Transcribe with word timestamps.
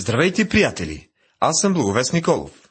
Здравейте, 0.00 0.48
приятели! 0.48 1.08
Аз 1.40 1.60
съм 1.60 1.74
Благовест 1.74 2.12
Николов. 2.12 2.70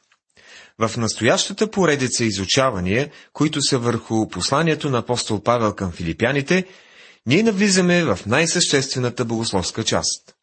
В 0.80 0.98
настоящата 0.98 1.72
поредица 1.72 2.24
изучавания, 2.24 3.12
които 3.34 3.62
са 3.62 3.80
върху 3.80 4.28
посланието 4.28 4.90
на 4.90 4.98
апостол 4.98 5.44
Павел 5.44 5.76
към 5.76 5.92
филипяните, 5.92 6.66
ние 7.26 7.44
навлизаме 7.44 8.04
в 8.04 8.20
най-съществената 8.26 9.26
богословска 9.26 9.84
част. 9.84 10.36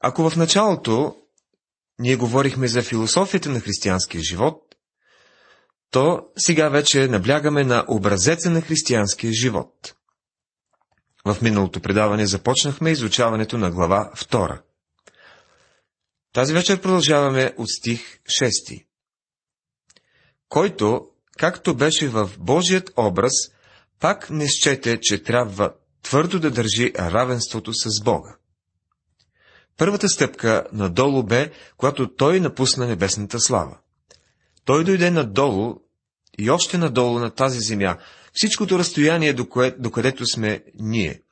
Ако 0.00 0.30
в 0.30 0.36
началото 0.36 1.16
ние 1.98 2.16
говорихме 2.16 2.68
за 2.68 2.82
философията 2.82 3.48
на 3.48 3.60
християнския 3.60 4.22
живот, 4.22 4.62
то 5.90 6.20
сега 6.36 6.68
вече 6.68 7.08
наблягаме 7.08 7.64
на 7.64 7.84
образеца 7.88 8.50
на 8.50 8.60
християнския 8.60 9.32
живот. 9.32 9.94
В 11.24 11.36
миналото 11.42 11.80
предаване 11.80 12.26
започнахме 12.26 12.90
изучаването 12.90 13.58
на 13.58 13.70
глава 13.70 14.10
2. 14.14 14.60
Тази 16.36 16.52
вечер 16.52 16.80
продължаваме 16.80 17.54
от 17.58 17.68
стих 17.70 18.18
6. 18.42 18.84
Който, 20.48 21.06
както 21.38 21.76
беше 21.76 22.08
в 22.08 22.30
Божият 22.38 22.90
образ, 22.96 23.32
пак 24.00 24.30
не 24.30 24.48
счете, 24.48 25.00
че 25.00 25.22
трябва 25.22 25.72
твърдо 26.02 26.40
да 26.40 26.50
държи 26.50 26.92
равенството 26.98 27.72
с 27.74 28.02
Бога. 28.02 28.36
Първата 29.76 30.08
стъпка 30.08 30.64
надолу 30.72 31.22
бе, 31.22 31.50
когато 31.76 32.14
той 32.14 32.40
напусна 32.40 32.86
небесната 32.86 33.40
слава. 33.40 33.78
Той 34.64 34.84
дойде 34.84 35.10
надолу 35.10 35.74
и 36.38 36.50
още 36.50 36.78
надолу 36.78 37.18
на 37.18 37.30
тази 37.30 37.60
земя, 37.60 37.96
всичкото 38.32 38.78
разстояние, 38.78 39.32
до, 39.32 39.48
кое, 39.48 39.70
до 39.78 39.90
където 39.90 40.26
сме 40.26 40.64
ние. 40.74 41.22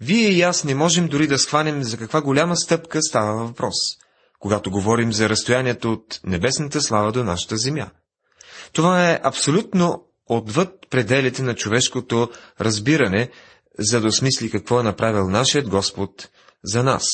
Вие 0.00 0.28
и 0.28 0.42
аз 0.42 0.64
не 0.64 0.74
можем 0.74 1.08
дори 1.08 1.26
да 1.26 1.38
схванем 1.38 1.82
за 1.82 1.96
каква 1.96 2.22
голяма 2.22 2.56
стъпка 2.56 3.02
става 3.02 3.46
въпрос– 3.46 3.74
когато 4.40 4.70
говорим 4.70 5.12
за 5.12 5.28
разстоянието 5.28 5.92
от 5.92 6.20
небесната 6.24 6.80
слава 6.80 7.12
до 7.12 7.24
нашата 7.24 7.56
земя. 7.56 7.90
Това 8.72 9.10
е 9.10 9.20
абсолютно 9.22 10.06
отвъд 10.26 10.86
пределите 10.90 11.42
на 11.42 11.54
човешкото 11.54 12.30
разбиране, 12.60 13.30
за 13.78 14.00
да 14.00 14.06
осмисли 14.06 14.50
какво 14.50 14.80
е 14.80 14.82
направил 14.82 15.28
нашият 15.28 15.68
Господ 15.68 16.30
за 16.64 16.82
нас. 16.82 17.04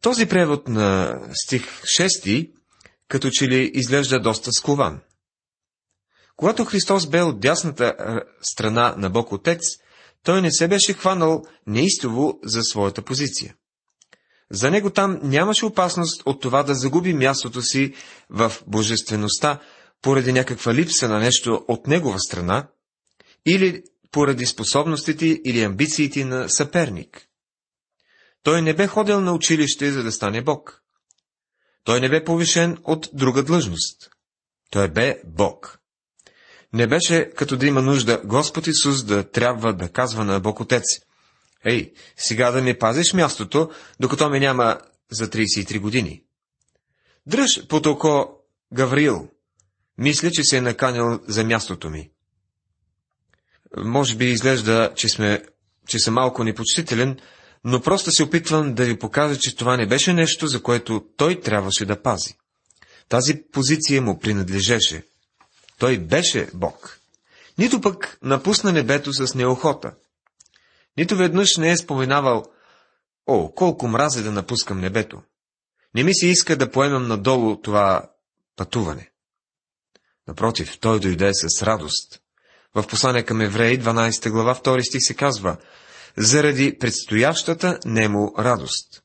Този 0.00 0.26
превод 0.26 0.68
на 0.68 1.18
стих 1.44 1.82
6 1.82 2.52
като 3.08 3.30
че 3.32 3.48
ли 3.48 3.70
изглежда 3.74 4.20
доста 4.20 4.52
скован. 4.52 5.00
Когато 6.36 6.64
Христос 6.64 7.06
бе 7.06 7.22
от 7.22 7.40
дясната 7.40 7.94
страна 8.42 8.94
на 8.98 9.10
Бог 9.10 9.32
Отец, 9.32 9.60
той 10.22 10.42
не 10.42 10.52
се 10.52 10.68
беше 10.68 10.92
хванал 10.92 11.42
неистово 11.66 12.38
за 12.44 12.62
своята 12.62 13.02
позиция. 13.02 13.54
За 14.50 14.70
него 14.70 14.90
там 14.90 15.20
нямаше 15.22 15.66
опасност 15.66 16.22
от 16.26 16.40
това 16.40 16.62
да 16.62 16.74
загуби 16.74 17.14
мястото 17.14 17.62
си 17.62 17.94
в 18.30 18.52
божествеността 18.66 19.60
поради 20.02 20.32
някаква 20.32 20.74
липса 20.74 21.08
на 21.08 21.18
нещо 21.18 21.64
от 21.68 21.86
негова 21.86 22.20
страна 22.20 22.68
или 23.46 23.82
поради 24.10 24.46
способностите 24.46 25.40
или 25.44 25.62
амбициите 25.62 26.24
на 26.24 26.48
съперник. 26.48 27.26
Той 28.42 28.62
не 28.62 28.74
бе 28.74 28.86
ходил 28.86 29.20
на 29.20 29.32
училище, 29.32 29.92
за 29.92 30.02
да 30.02 30.12
стане 30.12 30.42
Бог. 30.42 30.82
Той 31.84 32.00
не 32.00 32.08
бе 32.08 32.24
повишен 32.24 32.78
от 32.84 33.08
друга 33.12 33.42
длъжност. 33.42 34.10
Той 34.70 34.88
бе 34.88 35.20
Бог. 35.24 35.78
Не 36.72 36.86
беше 36.86 37.30
като 37.30 37.56
да 37.56 37.66
има 37.66 37.82
нужда 37.82 38.22
Господ 38.24 38.66
Исус 38.66 39.04
да 39.04 39.30
трябва 39.30 39.72
да 39.72 39.88
казва 39.88 40.24
на 40.24 40.40
Бог 40.40 40.60
Отец– 40.60 40.84
Ей, 41.64 41.92
сега 42.16 42.50
да 42.50 42.62
ми 42.62 42.78
пазиш 42.78 43.12
мястото, 43.12 43.70
докато 44.00 44.30
ме 44.30 44.40
няма 44.40 44.78
за 45.10 45.28
33 45.28 45.80
години. 45.80 46.22
Дръж 47.26 47.66
под 47.66 47.86
око 47.86 48.28
Гавриил. 48.72 49.28
Мисля, 49.98 50.30
че 50.30 50.44
се 50.44 50.56
е 50.56 50.60
наканил 50.60 51.20
за 51.28 51.44
мястото 51.44 51.90
ми. 51.90 52.10
Може 53.76 54.16
би 54.16 54.24
изглежда, 54.24 54.92
че, 54.96 55.08
сме, 55.08 55.42
че 55.88 55.98
съм 55.98 56.14
малко 56.14 56.44
непочтителен, 56.44 57.18
но 57.64 57.80
просто 57.80 58.10
се 58.10 58.22
опитвам 58.22 58.74
да 58.74 58.84
ви 58.84 58.98
покажа, 58.98 59.38
че 59.40 59.56
това 59.56 59.76
не 59.76 59.86
беше 59.86 60.12
нещо, 60.12 60.46
за 60.46 60.62
което 60.62 61.04
той 61.16 61.40
трябваше 61.40 61.84
да 61.84 62.02
пази. 62.02 62.36
Тази 63.08 63.42
позиция 63.52 64.02
му 64.02 64.18
принадлежеше. 64.18 65.02
Той 65.78 65.98
беше 65.98 66.48
Бог. 66.54 67.00
Нито 67.58 67.80
пък 67.80 68.18
напусна 68.22 68.72
небето 68.72 69.12
с 69.12 69.34
неохота. 69.34 69.92
Нито 70.96 71.16
веднъж 71.16 71.56
не 71.56 71.70
е 71.70 71.76
споменавал, 71.76 72.44
о, 73.26 73.54
колко 73.54 73.88
мразе 73.88 74.22
да 74.22 74.30
напускам 74.30 74.80
небето. 74.80 75.22
Не 75.94 76.04
ми 76.04 76.14
се 76.14 76.26
иска 76.26 76.56
да 76.56 76.70
поемам 76.70 77.08
надолу 77.08 77.60
това 77.60 78.10
пътуване. 78.56 79.10
Напротив, 80.28 80.78
той 80.80 81.00
дойде 81.00 81.30
с 81.34 81.62
радост. 81.62 82.20
В 82.74 82.86
послание 82.86 83.24
към 83.24 83.40
Евреи, 83.40 83.80
12 83.80 84.30
глава, 84.30 84.54
2 84.54 84.88
стих 84.88 85.00
се 85.02 85.14
казва, 85.14 85.56
заради 86.16 86.78
предстоящата 86.78 87.78
нему 87.84 88.34
радост. 88.38 89.02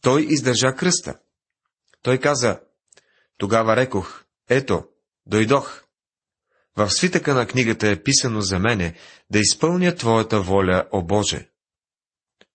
Той 0.00 0.26
издържа 0.30 0.74
кръста. 0.76 1.18
Той 2.02 2.18
каза, 2.18 2.60
тогава 3.38 3.76
рекох, 3.76 4.24
ето, 4.48 4.84
дойдох. 5.26 5.79
В 6.76 6.90
свитъка 6.90 7.34
на 7.34 7.46
книгата 7.46 7.88
е 7.88 8.02
писано 8.02 8.40
за 8.40 8.58
мене 8.58 8.94
да 9.30 9.38
изпълня 9.38 9.94
Твоята 9.94 10.40
воля, 10.40 10.84
о 10.92 11.02
Боже. 11.02 11.48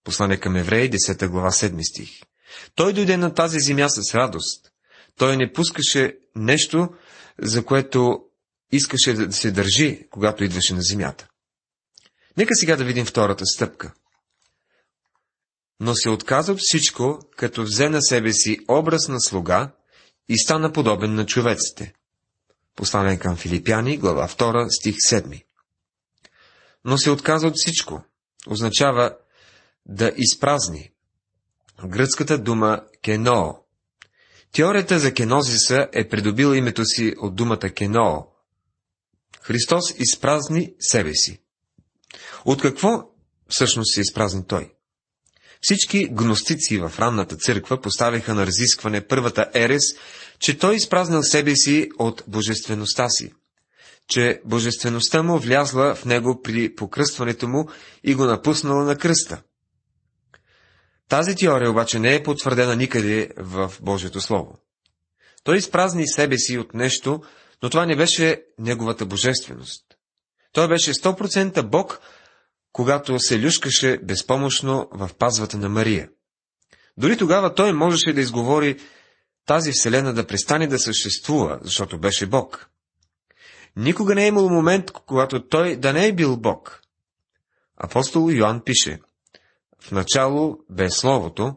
Послание 0.03 0.39
към 0.39 0.55
Евреи, 0.55 0.91
10 0.91 1.27
глава, 1.27 1.51
7 1.51 1.89
стих. 1.89 2.09
Той 2.75 2.93
дойде 2.93 3.17
на 3.17 3.33
тази 3.33 3.59
земя 3.59 3.89
с 3.89 4.15
радост. 4.15 4.71
Той 5.17 5.37
не 5.37 5.53
пускаше 5.53 6.17
нещо, 6.35 6.89
за 7.41 7.65
което 7.65 8.19
искаше 8.71 9.13
да 9.13 9.33
се 9.33 9.51
държи, 9.51 10.07
когато 10.09 10.43
идваше 10.43 10.73
на 10.73 10.81
земята. 10.81 11.27
Нека 12.37 12.55
сега 12.55 12.75
да 12.75 12.85
видим 12.85 13.05
втората 13.05 13.45
стъпка. 13.45 13.93
Но 15.79 15.95
се 15.95 16.09
отказа 16.09 16.51
от 16.51 16.59
всичко, 16.61 17.19
като 17.37 17.63
взе 17.63 17.89
на 17.89 18.01
себе 18.01 18.33
си 18.33 18.59
образ 18.67 19.07
на 19.07 19.21
слуга 19.21 19.71
и 20.29 20.39
стана 20.39 20.71
подобен 20.71 21.15
на 21.15 21.25
човеците. 21.25 21.93
Послание 22.75 23.19
към 23.19 23.37
Филипяни, 23.37 23.97
глава 23.97 24.27
2, 24.27 24.79
стих 24.79 24.95
7. 24.95 25.45
Но 26.85 26.97
се 26.97 27.11
отказа 27.11 27.47
от 27.47 27.53
всичко. 27.55 28.03
Означава 28.47 29.17
да 29.85 30.11
изпразни. 30.17 30.91
Гръцката 31.85 32.37
дума 32.37 32.81
кеноо. 33.03 33.65
Теорията 34.51 34.99
за 34.99 35.13
кенозиса 35.13 35.87
е 35.93 36.09
придобила 36.09 36.57
името 36.57 36.85
си 36.85 37.15
от 37.17 37.35
думата 37.35 37.69
кеноо. 37.75 38.27
Христос 39.41 39.93
изпразни 39.99 40.73
себе 40.79 41.13
си. 41.13 41.41
От 42.45 42.61
какво 42.61 43.09
всъщност 43.49 43.95
се 43.95 44.01
изпразни 44.01 44.47
той? 44.47 44.74
Всички 45.65 46.07
гностици 46.11 46.77
в 46.77 46.93
ранната 46.99 47.35
църква 47.35 47.81
поставиха 47.81 48.33
на 48.33 48.45
разискване 48.45 49.07
първата 49.07 49.49
ерес, 49.53 49.83
че 50.39 50.57
той 50.57 50.75
изпразнил 50.75 51.23
себе 51.23 51.55
си 51.55 51.89
от 51.99 52.23
божествеността 52.27 53.09
си, 53.09 53.33
че 54.07 54.41
божествеността 54.45 55.23
му 55.23 55.39
влязла 55.39 55.95
в 55.95 56.05
него 56.05 56.41
при 56.41 56.75
покръстването 56.75 57.47
му 57.47 57.69
и 58.03 58.15
го 58.15 58.25
напуснала 58.25 58.83
на 58.83 58.97
кръста. 58.97 59.41
Тази 61.09 61.35
теория 61.35 61.71
обаче 61.71 61.99
не 61.99 62.15
е 62.15 62.23
потвърдена 62.23 62.75
никъде 62.75 63.29
в 63.37 63.73
Божието 63.81 64.21
Слово. 64.21 64.57
Той 65.43 65.57
изпразни 65.57 66.07
себе 66.07 66.37
си 66.37 66.57
от 66.57 66.73
нещо, 66.73 67.21
но 67.63 67.69
това 67.69 67.85
не 67.85 67.95
беше 67.95 68.43
неговата 68.59 69.05
божественост. 69.05 69.83
Той 70.53 70.67
беше 70.67 70.93
100% 70.93 71.61
Бог, 71.61 71.99
когато 72.75 73.19
се 73.19 73.41
люшкаше 73.41 73.97
безпомощно 74.03 74.87
в 74.91 75.09
пазвата 75.19 75.57
на 75.57 75.69
Мария. 75.69 76.09
Дори 76.97 77.17
тогава 77.17 77.53
той 77.53 77.73
можеше 77.73 78.13
да 78.13 78.21
изговори 78.21 78.79
тази 79.45 79.71
вселена 79.71 80.13
да 80.13 80.27
престане 80.27 80.67
да 80.67 80.79
съществува, 80.79 81.59
защото 81.61 81.99
беше 81.99 82.25
Бог. 82.25 82.69
Никога 83.75 84.15
не 84.15 84.23
е 84.23 84.27
имал 84.27 84.49
момент, 84.49 84.91
когато 84.91 85.47
той 85.47 85.75
да 85.75 85.93
не 85.93 86.07
е 86.07 86.13
бил 86.13 86.37
Бог. 86.37 86.81
Апостол 87.77 88.31
Йоанн 88.31 88.61
пише, 88.65 88.99
в 89.81 89.91
начало 89.91 90.57
бе 90.69 90.89
Словото, 90.89 91.55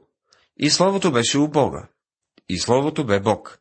и 0.56 0.70
Словото 0.70 1.12
беше 1.12 1.38
у 1.38 1.48
Бога, 1.48 1.88
и 2.48 2.58
Словото 2.58 3.06
бе 3.06 3.20
Бог. 3.20 3.58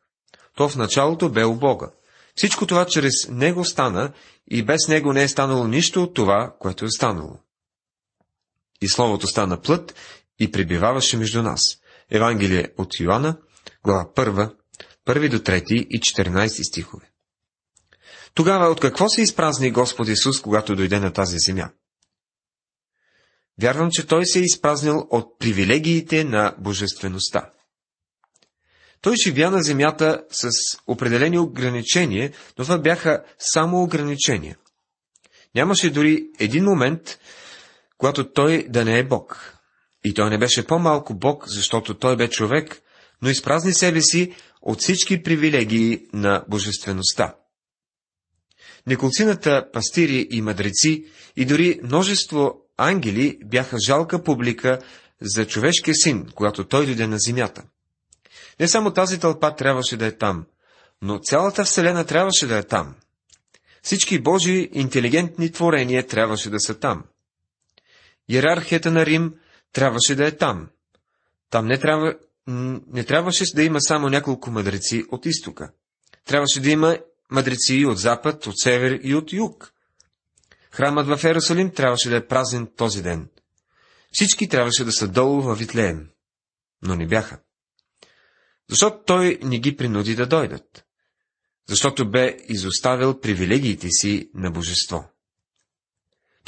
То 0.54 0.68
в 0.68 0.76
началото 0.76 1.30
бе 1.30 1.44
у 1.44 1.54
Бога. 1.54 1.90
Всичко 2.34 2.66
това 2.66 2.86
чрез 2.86 3.28
Него 3.28 3.64
стана, 3.64 4.12
и 4.50 4.64
без 4.64 4.88
Него 4.88 5.12
не 5.12 5.22
е 5.22 5.28
станало 5.28 5.68
нищо 5.68 6.02
от 6.02 6.14
това, 6.14 6.54
което 6.58 6.84
е 6.84 6.90
станало. 6.90 7.38
И 8.80 8.88
Словото 8.88 9.26
стана 9.26 9.60
плът 9.60 9.94
и 10.38 10.50
пребиваваше 10.50 11.16
между 11.16 11.42
нас. 11.42 11.60
Евангелие 12.10 12.72
от 12.78 13.00
Йоанна, 13.00 13.36
глава 13.84 14.10
1, 14.16 14.54
1 15.06 15.28
до 15.30 15.38
3 15.38 15.72
и 15.72 16.00
14 16.00 16.68
стихове. 16.68 17.10
Тогава 18.34 18.66
от 18.66 18.80
какво 18.80 19.08
се 19.08 19.22
изпразни 19.22 19.70
Господ 19.70 20.08
Исус, 20.08 20.40
когато 20.40 20.76
дойде 20.76 21.00
на 21.00 21.12
тази 21.12 21.36
земя? 21.46 21.70
Вярвам, 23.60 23.90
че 23.90 24.06
той 24.06 24.26
се 24.26 24.38
е 24.38 24.42
изпразнил 24.42 25.06
от 25.10 25.38
привилегиите 25.38 26.24
на 26.24 26.54
божествеността. 26.58 27.50
Той 29.00 29.16
живя 29.24 29.50
на 29.50 29.62
земята 29.62 30.24
с 30.30 30.50
определени 30.86 31.38
ограничения, 31.38 32.32
но 32.58 32.64
това 32.64 32.78
бяха 32.78 33.24
само 33.38 33.82
ограничения. 33.82 34.56
Нямаше 35.54 35.90
дори 35.90 36.30
един 36.38 36.64
момент, 36.64 37.18
когато 37.98 38.32
той 38.32 38.66
да 38.68 38.84
не 38.84 38.98
е 38.98 39.04
Бог. 39.04 39.54
И 40.04 40.14
той 40.14 40.30
не 40.30 40.38
беше 40.38 40.66
по-малко 40.66 41.14
Бог, 41.14 41.44
защото 41.48 41.94
той 41.94 42.16
бе 42.16 42.30
човек, 42.30 42.80
но 43.22 43.28
изпразни 43.28 43.74
себе 43.74 44.00
си 44.00 44.34
от 44.62 44.80
всички 44.80 45.22
привилегии 45.22 46.00
на 46.12 46.44
божествеността. 46.48 47.34
Неколцината 48.86 49.66
пастири 49.72 50.26
и 50.30 50.42
мъдреци 50.42 51.04
и 51.36 51.44
дори 51.44 51.80
множество 51.82 52.54
ангели 52.76 53.38
бяха 53.44 53.76
жалка 53.86 54.22
публика 54.22 54.78
за 55.20 55.46
човешкия 55.46 55.94
син, 55.94 56.26
когато 56.34 56.64
той 56.64 56.86
дойде 56.86 57.06
на 57.06 57.18
земята. 57.18 57.62
Не 58.60 58.68
само 58.68 58.92
тази 58.92 59.20
тълпа 59.20 59.54
трябваше 59.54 59.96
да 59.96 60.06
е 60.06 60.16
там, 60.16 60.46
но 61.02 61.18
цялата 61.18 61.64
Вселена 61.64 62.04
трябваше 62.04 62.46
да 62.46 62.56
е 62.56 62.62
там. 62.62 62.94
Всички 63.82 64.22
Божии 64.22 64.68
интелигентни 64.72 65.52
творения 65.52 66.06
трябваше 66.06 66.50
да 66.50 66.60
са 66.60 66.78
там. 66.78 67.04
Иерархията 68.28 68.90
на 68.90 69.06
Рим 69.06 69.34
трябваше 69.72 70.14
да 70.14 70.26
е 70.26 70.36
там. 70.36 70.68
Там 71.50 71.66
не, 71.66 71.78
трябва, 71.78 72.14
не 72.86 73.04
трябваше 73.04 73.44
да 73.54 73.62
има 73.62 73.80
само 73.80 74.08
няколко 74.08 74.50
мъдреци 74.50 75.04
от 75.10 75.26
изтока. 75.26 75.72
Трябваше 76.24 76.60
да 76.60 76.70
има 76.70 76.98
мъдреци 77.30 77.74
и 77.74 77.86
от 77.86 77.98
запад, 77.98 78.46
от 78.46 78.58
север 78.58 79.00
и 79.02 79.14
от 79.14 79.32
юг. 79.32 79.72
Храмът 80.70 81.06
в 81.06 81.24
Ерусалим 81.24 81.70
трябваше 81.70 82.10
да 82.10 82.16
е 82.16 82.26
празен 82.26 82.68
този 82.76 83.02
ден. 83.02 83.28
Всички 84.12 84.48
трябваше 84.48 84.84
да 84.84 84.92
са 84.92 85.08
долу 85.08 85.42
във 85.42 85.58
Витлеем, 85.58 86.08
но 86.82 86.94
не 86.94 87.06
бяха. 87.06 87.40
Защото 88.70 88.98
той 89.06 89.38
не 89.42 89.58
ги 89.58 89.76
принуди 89.76 90.14
да 90.14 90.26
дойдат. 90.26 90.84
Защото 91.68 92.10
бе 92.10 92.36
изоставил 92.48 93.20
привилегиите 93.20 93.88
си 93.90 94.30
на 94.34 94.50
божество. 94.50 95.04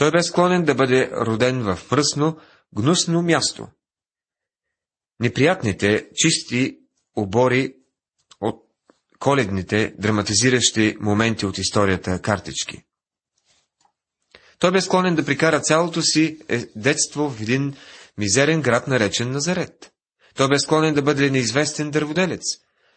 Той 0.00 0.10
бе 0.10 0.22
склонен 0.22 0.64
да 0.64 0.74
бъде 0.74 1.10
роден 1.12 1.62
в 1.62 1.90
мръсно, 1.90 2.38
гнусно 2.76 3.22
място. 3.22 3.68
Неприятните, 5.20 6.08
чисти 6.14 6.78
обори 7.16 7.74
от 8.40 8.64
коледните, 9.18 9.94
драматизиращи 9.98 10.96
моменти 11.00 11.46
от 11.46 11.58
историята 11.58 12.22
картички. 12.22 12.82
Той 14.58 14.72
бе 14.72 14.80
склонен 14.80 15.14
да 15.14 15.24
прикара 15.24 15.60
цялото 15.60 16.02
си 16.02 16.38
е, 16.48 16.66
детство 16.76 17.30
в 17.30 17.42
един 17.42 17.76
мизерен 18.18 18.62
град, 18.62 18.86
наречен 18.86 19.30
Назарет. 19.30 19.92
Той 20.34 20.48
бе 20.48 20.58
склонен 20.58 20.94
да 20.94 21.02
бъде 21.02 21.30
неизвестен 21.30 21.90
дърводелец. 21.90 22.42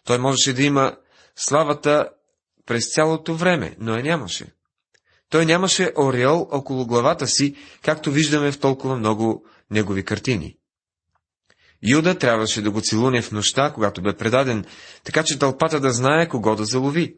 Той 0.03 0.17
можеше 0.17 0.53
да 0.53 0.63
има 0.63 0.97
славата 1.35 2.09
през 2.65 2.93
цялото 2.93 3.35
време, 3.35 3.75
но 3.79 3.95
я 3.95 4.03
нямаше. 4.03 4.53
Той 5.33 5.45
нямаше 5.45 5.91
ореол 5.97 6.47
около 6.51 6.85
главата 6.85 7.27
си, 7.27 7.55
както 7.81 8.11
виждаме 8.11 8.51
в 8.51 8.59
толкова 8.59 8.95
много 8.95 9.45
негови 9.71 10.05
картини. 10.05 10.57
Юда 11.83 12.17
трябваше 12.17 12.61
да 12.61 12.71
го 12.71 12.81
целуне 12.81 13.21
в 13.21 13.31
нощта, 13.31 13.71
когато 13.73 14.01
бе 14.01 14.17
предаден, 14.17 14.65
така 15.03 15.23
че 15.23 15.39
тълпата 15.39 15.79
да 15.79 15.91
знае 15.91 16.29
кого 16.29 16.55
да 16.55 16.65
залови. 16.65 17.15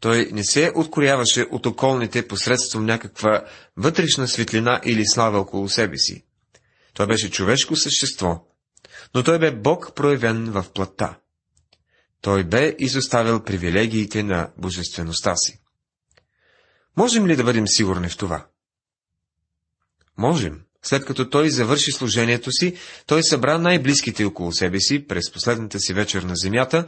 Той 0.00 0.28
не 0.32 0.44
се 0.44 0.72
откоряваше 0.74 1.46
от 1.50 1.66
околните 1.66 2.28
посредством 2.28 2.84
някаква 2.84 3.44
вътрешна 3.76 4.28
светлина 4.28 4.80
или 4.84 5.06
слава 5.06 5.38
около 5.38 5.68
себе 5.68 5.98
си. 5.98 6.24
Той 6.94 7.06
беше 7.06 7.30
човешко 7.30 7.76
същество, 7.76 8.46
но 9.14 9.22
той 9.22 9.38
бе 9.38 9.50
Бог 9.50 9.92
проявен 9.94 10.50
в 10.50 10.64
плътта. 10.74 11.18
Той 12.20 12.44
бе 12.44 12.74
изоставил 12.78 13.42
привилегиите 13.42 14.22
на 14.22 14.50
божествеността 14.58 15.36
си. 15.36 15.63
Можем 16.96 17.26
ли 17.26 17.36
да 17.36 17.44
бъдем 17.44 17.64
сигурни 17.68 18.08
в 18.08 18.16
това? 18.16 18.46
Можем. 20.18 20.60
След 20.82 21.04
като 21.04 21.30
той 21.30 21.50
завърши 21.50 21.92
служението 21.92 22.52
си, 22.52 22.76
той 23.06 23.22
събра 23.22 23.58
най-близките 23.58 24.24
около 24.24 24.52
себе 24.52 24.80
си 24.80 25.06
през 25.06 25.32
последната 25.32 25.78
си 25.78 25.94
вечер 25.94 26.22
на 26.22 26.36
земята 26.36 26.86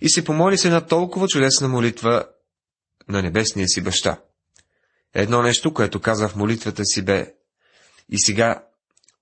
и 0.00 0.10
се 0.10 0.24
помоли 0.24 0.58
се 0.58 0.70
на 0.70 0.86
толкова 0.86 1.28
чудесна 1.28 1.68
молитва 1.68 2.24
на 3.08 3.22
небесния 3.22 3.68
си 3.68 3.80
баща. 3.80 4.20
Едно 5.14 5.42
нещо, 5.42 5.74
което 5.74 6.00
каза 6.00 6.28
в 6.28 6.36
молитвата 6.36 6.84
си 6.84 7.02
бе 7.02 7.34
И 8.08 8.18
сега 8.18 8.64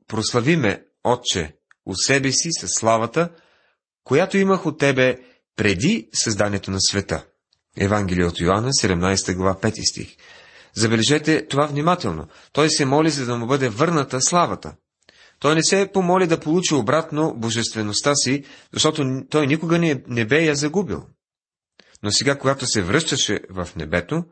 прослави 0.09 0.57
ме, 0.57 0.83
Отче, 1.05 1.57
у 1.87 1.95
себе 1.95 2.33
си 2.33 2.49
със 2.61 2.71
славата, 2.71 3.31
която 4.05 4.39
имах 4.39 4.67
от 4.67 4.79
Тебе 4.79 5.19
преди 5.57 6.09
създанието 6.13 6.71
на 6.71 6.81
света. 6.81 7.27
Евангелие 7.77 8.25
от 8.25 8.41
Йоанна, 8.41 8.71
17 8.71 9.35
глава, 9.35 9.55
5 9.55 9.91
стих. 9.91 10.17
Забележете 10.75 11.47
това 11.47 11.67
внимателно. 11.67 12.29
Той 12.53 12.71
се 12.71 12.85
моли, 12.85 13.11
за 13.11 13.27
да 13.27 13.37
му 13.37 13.47
бъде 13.47 13.69
върната 13.69 14.21
славата. 14.21 14.73
Той 15.39 15.55
не 15.55 15.63
се 15.63 15.91
помоли 15.93 16.27
да 16.27 16.41
получи 16.41 16.75
обратно 16.75 17.35
божествеността 17.37 18.15
си, 18.15 18.45
защото 18.73 19.23
той 19.31 19.47
никога 19.47 19.79
не, 19.79 20.03
не 20.07 20.25
бе 20.25 20.45
я 20.45 20.55
загубил. 20.55 21.07
Но 22.03 22.11
сега, 22.11 22.39
когато 22.39 22.67
се 22.67 22.83
връщаше 22.83 23.41
в 23.51 23.69
небето, 23.77 24.25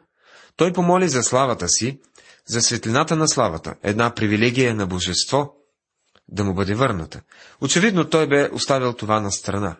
той 0.56 0.72
помоли 0.72 1.08
за 1.08 1.22
славата 1.22 1.68
си, 1.68 2.00
за 2.46 2.62
светлината 2.62 3.16
на 3.16 3.28
славата, 3.28 3.74
една 3.82 4.14
привилегия 4.14 4.74
на 4.74 4.86
божество, 4.86 5.54
да 6.28 6.44
му 6.44 6.54
бъде 6.54 6.74
върната. 6.74 7.20
Очевидно 7.60 8.04
той 8.04 8.28
бе 8.28 8.48
оставил 8.52 8.92
това 8.92 9.20
на 9.20 9.32
страна. 9.32 9.76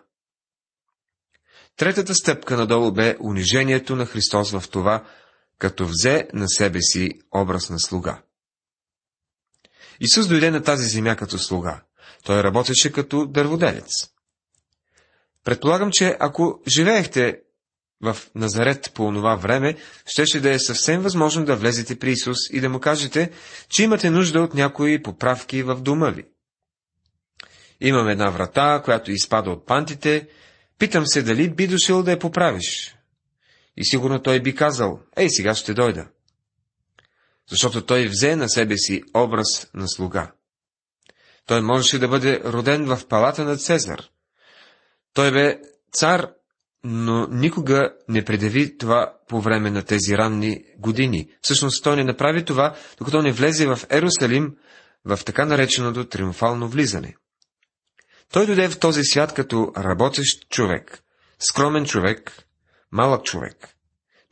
Третата 1.77 2.15
стъпка 2.15 2.57
надолу 2.57 2.91
бе 2.91 3.17
унижението 3.19 3.95
на 3.95 4.05
Христос 4.05 4.51
в 4.51 4.63
това, 4.71 5.03
като 5.59 5.85
взе 5.85 6.27
на 6.33 6.49
себе 6.49 6.81
си 6.81 7.11
образ 7.35 7.69
на 7.69 7.79
слуга. 7.79 8.21
Исус 9.99 10.27
дойде 10.27 10.51
на 10.51 10.63
тази 10.63 10.87
земя 10.87 11.15
като 11.15 11.37
слуга. 11.37 11.81
Той 12.23 12.43
работеше 12.43 12.91
като 12.91 13.25
дърводелец. 13.25 13.91
Предполагам, 15.43 15.91
че 15.91 16.17
ако 16.19 16.61
живеехте 16.67 17.39
в 18.01 18.17
Назарет 18.35 18.91
по 18.93 19.05
онова 19.05 19.35
време, 19.35 19.75
щеше 20.05 20.39
да 20.39 20.51
е 20.51 20.59
съвсем 20.59 21.01
възможно 21.01 21.45
да 21.45 21.55
влезете 21.55 21.99
при 21.99 22.11
Исус 22.11 22.37
и 22.51 22.61
да 22.61 22.69
му 22.69 22.79
кажете, 22.79 23.31
че 23.69 23.83
имате 23.83 24.09
нужда 24.09 24.41
от 24.41 24.53
някои 24.53 25.03
поправки 25.03 25.63
в 25.63 25.75
дома 25.75 26.09
ви. 26.09 26.25
Имам 27.81 28.07
една 28.07 28.29
врата, 28.29 28.81
която 28.85 29.11
изпада 29.11 29.51
от 29.51 29.65
пантите, 29.65 30.27
питам 30.79 31.07
се 31.07 31.23
дали 31.23 31.49
би 31.49 31.67
дошъл 31.67 32.03
да 32.03 32.11
я 32.11 32.19
поправиш. 32.19 32.95
И 33.77 33.85
сигурно 33.85 34.21
той 34.21 34.39
би 34.39 34.55
казал, 34.55 34.99
ей, 35.17 35.29
сега 35.29 35.55
ще 35.55 35.73
дойда. 35.73 36.07
Защото 37.49 37.85
той 37.85 38.07
взе 38.07 38.35
на 38.35 38.49
себе 38.49 38.77
си 38.77 39.03
образ 39.13 39.67
на 39.73 39.87
слуга. 39.87 40.31
Той 41.45 41.61
можеше 41.61 41.99
да 41.99 42.07
бъде 42.07 42.41
роден 42.45 42.85
в 42.85 43.07
палата 43.07 43.43
на 43.45 43.57
Цезар. 43.57 44.01
Той 45.13 45.31
бе 45.31 45.59
цар, 45.93 46.29
но 46.83 47.27
никога 47.27 47.93
не 48.09 48.25
предяви 48.25 48.77
това 48.77 49.13
по 49.27 49.41
време 49.41 49.71
на 49.71 49.83
тези 49.83 50.17
ранни 50.17 50.63
години. 50.77 51.29
Всъщност 51.41 51.83
той 51.83 51.95
не 51.95 52.03
направи 52.03 52.45
това, 52.45 52.75
докато 52.97 53.21
не 53.21 53.31
влезе 53.31 53.67
в 53.67 53.79
Ерусалим 53.89 54.55
в 55.05 55.19
така 55.25 55.45
нареченото 55.45 56.05
триумфално 56.05 56.67
влизане. 56.67 57.15
Той 58.33 58.45
дойде 58.45 58.69
в 58.69 58.79
този 58.79 59.03
свят 59.03 59.33
като 59.33 59.73
работещ 59.77 60.49
човек, 60.49 61.03
скромен 61.39 61.85
човек, 61.85 62.45
малък 62.91 63.23
човек. 63.23 63.75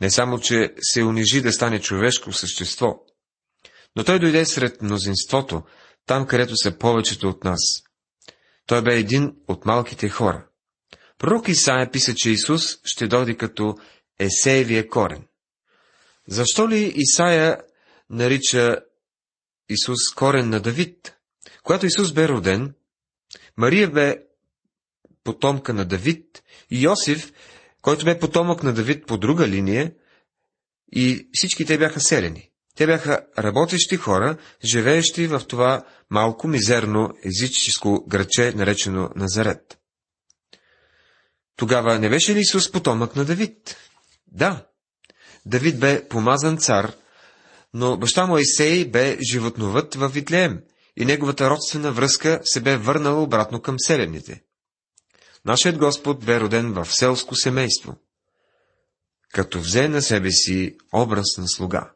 Не 0.02 0.12
само, 0.12 0.40
че 0.40 0.74
се 0.80 1.04
унижи 1.04 1.42
да 1.42 1.54
стане 1.54 1.82
човешко 1.82 2.32
същество, 2.32 3.00
но 3.96 4.04
той 4.04 4.20
дойде 4.20 4.46
сред 4.46 4.82
мнозинството, 4.82 5.64
там, 6.06 6.28
където 6.28 6.58
са 6.58 6.78
повечето 6.78 7.30
от 7.30 7.44
нас. 7.44 7.60
Той 8.66 8.82
бе 8.84 8.96
един 8.96 9.36
от 9.48 9.66
малките 9.66 10.10
хора. 10.10 10.48
Пророк 11.18 11.48
Исаия 11.48 11.92
писа, 11.92 12.14
че 12.16 12.30
Исус 12.30 12.78
ще 12.84 13.08
дойде 13.08 13.38
като 13.38 13.76
Есеевия 14.20 14.90
корен. 14.90 15.28
Защо 16.28 16.70
ли 16.70 16.94
Исаия 16.96 17.58
нарича 18.10 18.78
Исус 19.70 20.14
корен 20.16 20.50
на 20.50 20.60
Давид? 20.60 21.16
Когато 21.64 21.86
Исус 21.86 22.14
бе 22.14 22.28
роден, 22.28 22.74
Мария 23.58 23.90
бе 23.92 24.18
потомка 25.24 25.74
на 25.74 25.86
Давид 25.86 26.44
и 26.72 26.84
Йосиф, 26.84 27.34
който 27.82 28.06
бе 28.06 28.20
потомък 28.20 28.64
на 28.64 28.74
Давид 28.74 29.08
по 29.08 29.18
друга 29.18 29.48
линия, 29.48 29.94
и 30.96 31.30
всички 31.34 31.66
те 31.66 31.78
бяха 31.78 32.00
селени. 32.00 32.50
Те 32.76 32.86
бяха 32.86 33.26
работещи 33.40 33.96
хора, 33.96 34.38
живеещи 34.66 35.28
в 35.28 35.42
това 35.48 35.86
малко 36.10 36.48
мизерно 36.48 37.10
езическо 37.26 38.06
граче, 38.08 38.54
наречено 38.56 39.10
Назарет. 39.16 39.78
Тогава 41.56 42.00
не 42.00 42.10
беше 42.10 42.36
ли 42.36 42.40
Исус 42.40 42.72
потомък 42.72 43.16
на 43.16 43.26
Давид? 43.26 43.78
Да. 44.28 44.66
Давид 45.46 45.80
бе 45.80 46.08
помазан 46.08 46.58
цар, 46.58 46.94
но 47.74 47.98
баща 47.98 48.26
му 48.26 48.38
Исей 48.38 48.86
бе 48.86 49.18
животновът 49.32 49.96
в 49.96 50.08
Витлеем 50.08 50.62
и 50.98 51.06
неговата 51.06 51.50
родствена 51.50 51.92
връзка 51.92 52.42
се 52.44 52.62
бе 52.62 52.78
върнала 52.78 53.22
обратно 53.22 53.62
към 53.62 53.76
селените. 53.80 54.44
Нашият 55.46 55.78
Господ 55.78 56.26
бе 56.26 56.40
роден 56.40 56.74
в 56.74 56.86
селско 56.86 57.36
семейство, 57.36 57.96
като 59.34 59.60
взе 59.60 59.88
на 59.88 60.02
себе 60.02 60.32
си 60.32 60.78
образ 60.94 61.38
на 61.38 61.48
слуга. 61.48 61.92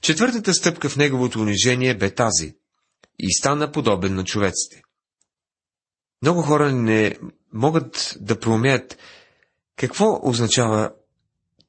Четвъртата 0.00 0.54
стъпка 0.54 0.88
в 0.88 0.96
неговото 0.96 1.40
унижение 1.40 1.96
бе 1.96 2.14
тази 2.14 2.56
и 3.18 3.32
стана 3.32 3.72
подобен 3.72 4.14
на 4.14 4.24
човеците. 4.24 4.82
Много 6.22 6.42
хора 6.42 6.72
не 6.72 7.18
могат 7.52 8.16
да 8.20 8.40
проумеят 8.40 8.98
какво 9.76 10.20
означава 10.22 10.92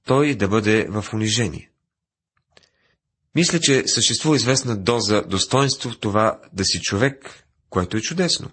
той 0.06 0.36
да 0.36 0.48
бъде 0.48 0.88
в 0.90 1.06
унижение. 1.14 1.71
Мисля, 3.36 3.60
че 3.60 3.84
съществува 3.88 4.36
известна 4.36 4.78
доза 4.78 5.22
достоинство 5.22 5.90
в 5.90 6.00
това 6.00 6.40
да 6.54 6.66
си 6.66 6.82
човек, 6.82 7.46
което 7.70 7.98
е 7.98 8.02
чудесно. 8.02 8.52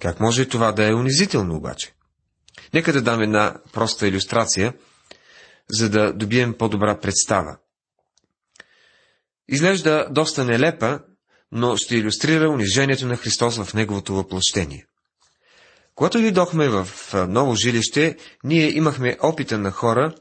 Как 0.00 0.20
може 0.20 0.48
това 0.48 0.72
да 0.72 0.88
е 0.88 0.94
унизително 0.94 1.56
обаче? 1.56 1.94
Нека 2.74 2.92
да 2.92 3.02
дам 3.02 3.20
една 3.20 3.56
проста 3.72 4.08
иллюстрация, 4.08 4.74
за 5.70 5.90
да 5.90 6.12
добием 6.12 6.54
по-добра 6.58 7.00
представа. 7.00 7.56
Изглежда 9.48 10.06
доста 10.10 10.44
нелепа, 10.44 11.00
но 11.52 11.76
ще 11.76 11.96
иллюстрира 11.96 12.50
унижението 12.50 13.06
на 13.06 13.16
Христос 13.16 13.56
в 13.56 13.74
Неговото 13.74 14.14
въплъщение. 14.14 14.86
Когато 15.94 16.20
дойдохме 16.20 16.68
в 16.68 16.88
ново 17.28 17.56
жилище, 17.56 18.16
ние 18.44 18.76
имахме 18.76 19.16
опита 19.22 19.58
на 19.58 19.70
хора, 19.70 20.14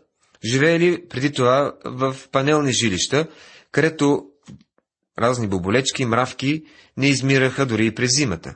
живеели 0.51 1.07
преди 1.09 1.31
това 1.31 1.73
в 1.85 2.15
панелни 2.31 2.73
жилища, 2.73 3.27
където 3.73 4.25
разни 5.19 5.47
боболечки, 5.47 6.05
мравки 6.05 6.63
не 6.97 7.09
измираха 7.09 7.65
дори 7.65 7.85
и 7.85 7.95
през 7.95 8.09
зимата. 8.15 8.55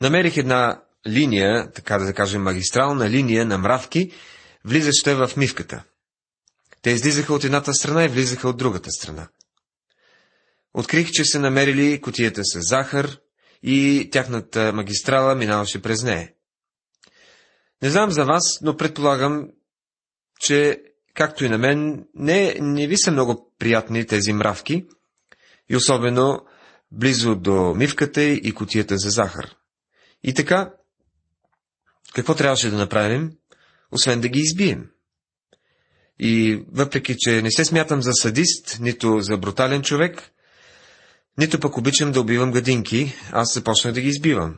Намерих 0.00 0.36
една 0.36 0.82
линия, 1.08 1.72
така 1.72 1.98
да 1.98 2.14
кажем 2.14 2.42
магистрална 2.42 3.10
линия 3.10 3.46
на 3.46 3.58
мравки, 3.58 4.12
влизаща 4.64 5.26
в 5.26 5.36
мивката. 5.36 5.84
Те 6.82 6.90
излизаха 6.90 7.34
от 7.34 7.44
едната 7.44 7.74
страна 7.74 8.04
и 8.04 8.08
влизаха 8.08 8.48
от 8.48 8.56
другата 8.56 8.90
страна. 8.90 9.28
Открих, 10.74 11.10
че 11.10 11.24
са 11.24 11.40
намерили 11.40 12.00
котията 12.00 12.40
с 12.44 12.58
захар 12.60 13.18
и 13.62 14.08
тяхната 14.12 14.72
магистрала 14.72 15.34
минаваше 15.34 15.82
през 15.82 16.02
нея. 16.02 16.32
Не 17.82 17.90
знам 17.90 18.10
за 18.10 18.24
вас, 18.24 18.58
но 18.62 18.76
предполагам, 18.76 19.48
че, 20.40 20.82
както 21.16 21.44
и 21.44 21.48
на 21.48 21.58
мен, 21.58 22.06
не, 22.14 22.56
не 22.60 22.86
ви 22.86 22.98
са 22.98 23.10
много 23.10 23.54
приятни 23.58 24.06
тези 24.06 24.32
мравки, 24.32 24.86
и 25.68 25.76
особено 25.76 26.46
близо 26.92 27.34
до 27.34 27.74
мивката 27.74 28.22
и 28.22 28.52
котията 28.52 28.98
за 28.98 29.10
захар. 29.10 29.56
И 30.22 30.34
така, 30.34 30.72
какво 32.14 32.34
трябваше 32.34 32.70
да 32.70 32.76
направим, 32.76 33.32
освен 33.92 34.20
да 34.20 34.28
ги 34.28 34.40
избием? 34.40 34.90
И 36.18 36.64
въпреки, 36.72 37.14
че 37.18 37.42
не 37.42 37.50
се 37.50 37.64
смятам 37.64 38.02
за 38.02 38.12
садист, 38.12 38.78
нито 38.80 39.20
за 39.20 39.36
брутален 39.36 39.82
човек, 39.82 40.30
нито 41.38 41.60
пък 41.60 41.76
обичам 41.76 42.12
да 42.12 42.20
убивам 42.20 42.52
гадинки, 42.52 43.14
аз 43.32 43.54
започнах 43.54 43.94
да 43.94 44.00
ги 44.00 44.08
избивам. 44.08 44.56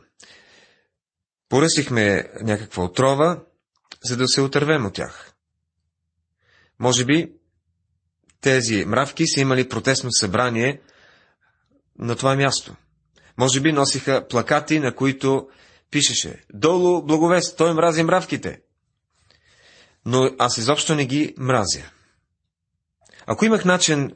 Поръсихме 1.49 2.29
някаква 2.41 2.83
отрова, 2.83 3.43
за 4.03 4.17
да 4.17 4.27
се 4.27 4.41
отървем 4.41 4.85
от 4.85 4.93
тях. 4.93 5.28
Може 6.79 7.05
би 7.05 7.31
тези 8.41 8.85
мравки 8.85 9.27
са 9.27 9.39
имали 9.39 9.69
протестно 9.69 10.11
събрание 10.11 10.81
на 11.99 12.15
това 12.15 12.35
място. 12.35 12.75
Може 13.37 13.61
би 13.61 13.71
носиха 13.71 14.27
плакати, 14.29 14.79
на 14.79 14.95
които 14.95 15.47
пишеше 15.91 16.43
«Долу 16.53 17.05
благовест, 17.05 17.57
той 17.57 17.73
мрази 17.73 18.03
мравките!» 18.03 18.61
Но 20.05 20.31
аз 20.39 20.57
изобщо 20.57 20.95
не 20.95 21.05
ги 21.05 21.33
мразя. 21.37 21.91
Ако 23.25 23.45
имах 23.45 23.65
начин 23.65 24.11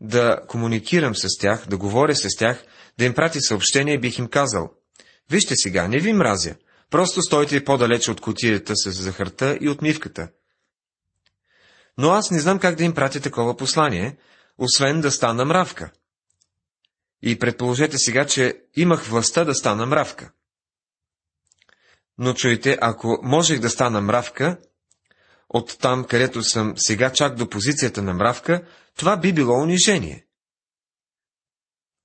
да 0.00 0.40
комуникирам 0.48 1.16
с 1.16 1.38
тях, 1.40 1.66
да 1.68 1.76
говоря 1.76 2.14
с 2.14 2.36
тях, 2.38 2.64
да 2.98 3.04
им 3.04 3.14
прати 3.14 3.40
съобщение, 3.40 4.00
бих 4.00 4.18
им 4.18 4.28
казал 4.28 4.70
«Вижте 5.30 5.54
сега, 5.56 5.88
не 5.88 5.98
ви 5.98 6.12
мразя, 6.12 6.54
просто 6.90 7.22
стойте 7.22 7.64
по-далече 7.64 8.10
от 8.10 8.20
котията 8.20 8.72
с 8.76 8.90
захарта 8.90 9.58
и 9.60 9.68
отмивката». 9.68 10.28
Но 11.98 12.10
аз 12.10 12.30
не 12.30 12.40
знам 12.40 12.58
как 12.58 12.74
да 12.74 12.84
им 12.84 12.94
пратя 12.94 13.20
такова 13.20 13.56
послание, 13.56 14.16
освен 14.58 15.00
да 15.00 15.10
стана 15.10 15.44
мравка. 15.44 15.90
И 17.22 17.38
предположете 17.38 17.98
сега, 17.98 18.26
че 18.26 18.62
имах 18.76 19.04
властта 19.04 19.44
да 19.44 19.54
стана 19.54 19.86
мравка. 19.86 20.32
Но 22.18 22.34
чуйте, 22.34 22.78
ако 22.80 23.18
можех 23.22 23.60
да 23.60 23.70
стана 23.70 24.00
мравка, 24.00 24.58
от 25.48 25.78
там, 25.78 26.04
където 26.04 26.42
съм 26.42 26.74
сега 26.76 27.12
чак 27.12 27.34
до 27.34 27.50
позицията 27.50 28.02
на 28.02 28.14
мравка, 28.14 28.66
това 28.96 29.16
би 29.16 29.32
било 29.32 29.62
унижение. 29.62 30.26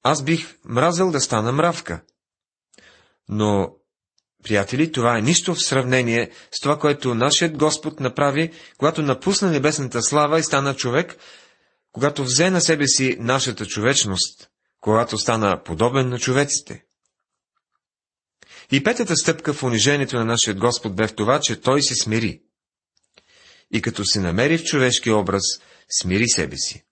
Аз 0.04 0.24
бих 0.24 0.58
мразил 0.66 1.12
да 1.12 1.22
стана 1.22 1.52
мравка. 1.52 2.02
Но, 3.30 3.76
приятели, 4.44 4.92
това 4.92 5.18
е 5.18 5.22
нищо 5.22 5.56
в 5.56 5.64
сравнение 5.64 6.30
с 6.52 6.60
това, 6.62 6.80
което 6.80 7.16
нашият 7.16 7.58
Господ 7.58 8.00
направи, 8.00 8.52
когато 8.78 9.02
напусна 9.02 9.52
небесната 9.52 10.02
слава 10.02 10.40
и 10.40 10.44
стана 10.44 10.76
човек, 10.76 11.18
когато 11.92 12.24
взе 12.24 12.50
на 12.50 12.62
себе 12.62 12.88
си 12.88 13.18
нашата 13.20 13.66
човечност, 13.66 14.50
когато 14.82 15.18
стана 15.18 15.64
подобен 15.64 16.10
на 16.10 16.20
човеците. 16.20 16.84
И 18.72 18.84
петата 18.84 19.16
стъпка 19.16 19.54
в 19.54 19.64
унижението 19.64 20.16
на 20.16 20.26
нашия 20.26 20.54
Господ 20.54 20.96
бе 20.96 21.08
в 21.08 21.16
това, 21.16 21.40
че 21.40 21.62
Той 21.62 21.82
се 21.82 21.96
смири. 21.96 22.42
И 23.72 23.82
като 23.82 24.06
се 24.06 24.20
намери 24.20 24.58
в 24.58 24.64
човешки 24.64 25.12
образ, 25.12 25.44
смири 26.00 26.28
себе 26.28 26.58
си. 26.58 26.84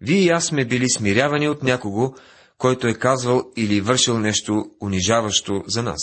Вие 0.00 0.20
и 0.20 0.28
аз 0.28 0.46
сме 0.46 0.64
били 0.64 0.90
смирявани 0.90 1.48
от 1.48 1.62
някого, 1.62 2.14
който 2.62 2.86
е 2.86 2.94
казвал 2.94 3.42
или 3.56 3.80
вършил 3.80 4.18
нещо 4.18 4.64
унижаващо 4.82 5.62
за 5.66 5.82
нас. 5.82 6.00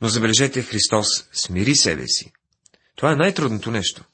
Но 0.00 0.08
забележете, 0.08 0.62
Христос 0.62 1.06
смири 1.32 1.74
себе 1.74 2.06
си. 2.06 2.32
Това 2.96 3.12
е 3.12 3.16
най-трудното 3.16 3.70
нещо. 3.70 4.04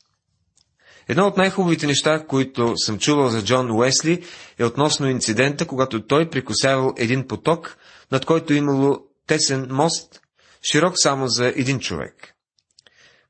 Едно 1.08 1.26
от 1.26 1.37
най-хубавите 1.37 1.87
неща, 1.87 2.26
които 2.26 2.76
съм 2.76 2.99
чувал 2.99 3.28
за 3.28 3.44
Джон 3.44 3.70
Уесли, 3.70 4.25
е 4.58 4.64
относно 4.64 5.08
инцидента, 5.08 5.66
когато 5.66 6.06
той 6.06 6.30
прикосявал 6.30 6.94
един 6.96 7.26
поток, 7.26 7.76
над 8.12 8.25
който 8.25 8.52
имало 8.52 8.99
тесен 9.26 9.66
мост, 9.70 10.20
широк 10.72 10.94
само 10.96 11.28
за 11.28 11.46
един 11.46 11.80
човек. 11.80 12.34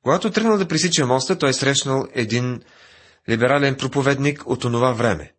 Когато 0.03 0.31
тръгнал 0.31 0.59
да 0.59 0.69
пресича 0.69 1.07
моста, 1.07 1.39
той 1.39 1.55
срещнал 1.55 2.07
един 2.15 2.61
либерален 3.29 3.77
проповедник 3.77 4.43
от 4.47 4.65
онова 4.65 4.93
време. 4.93 5.33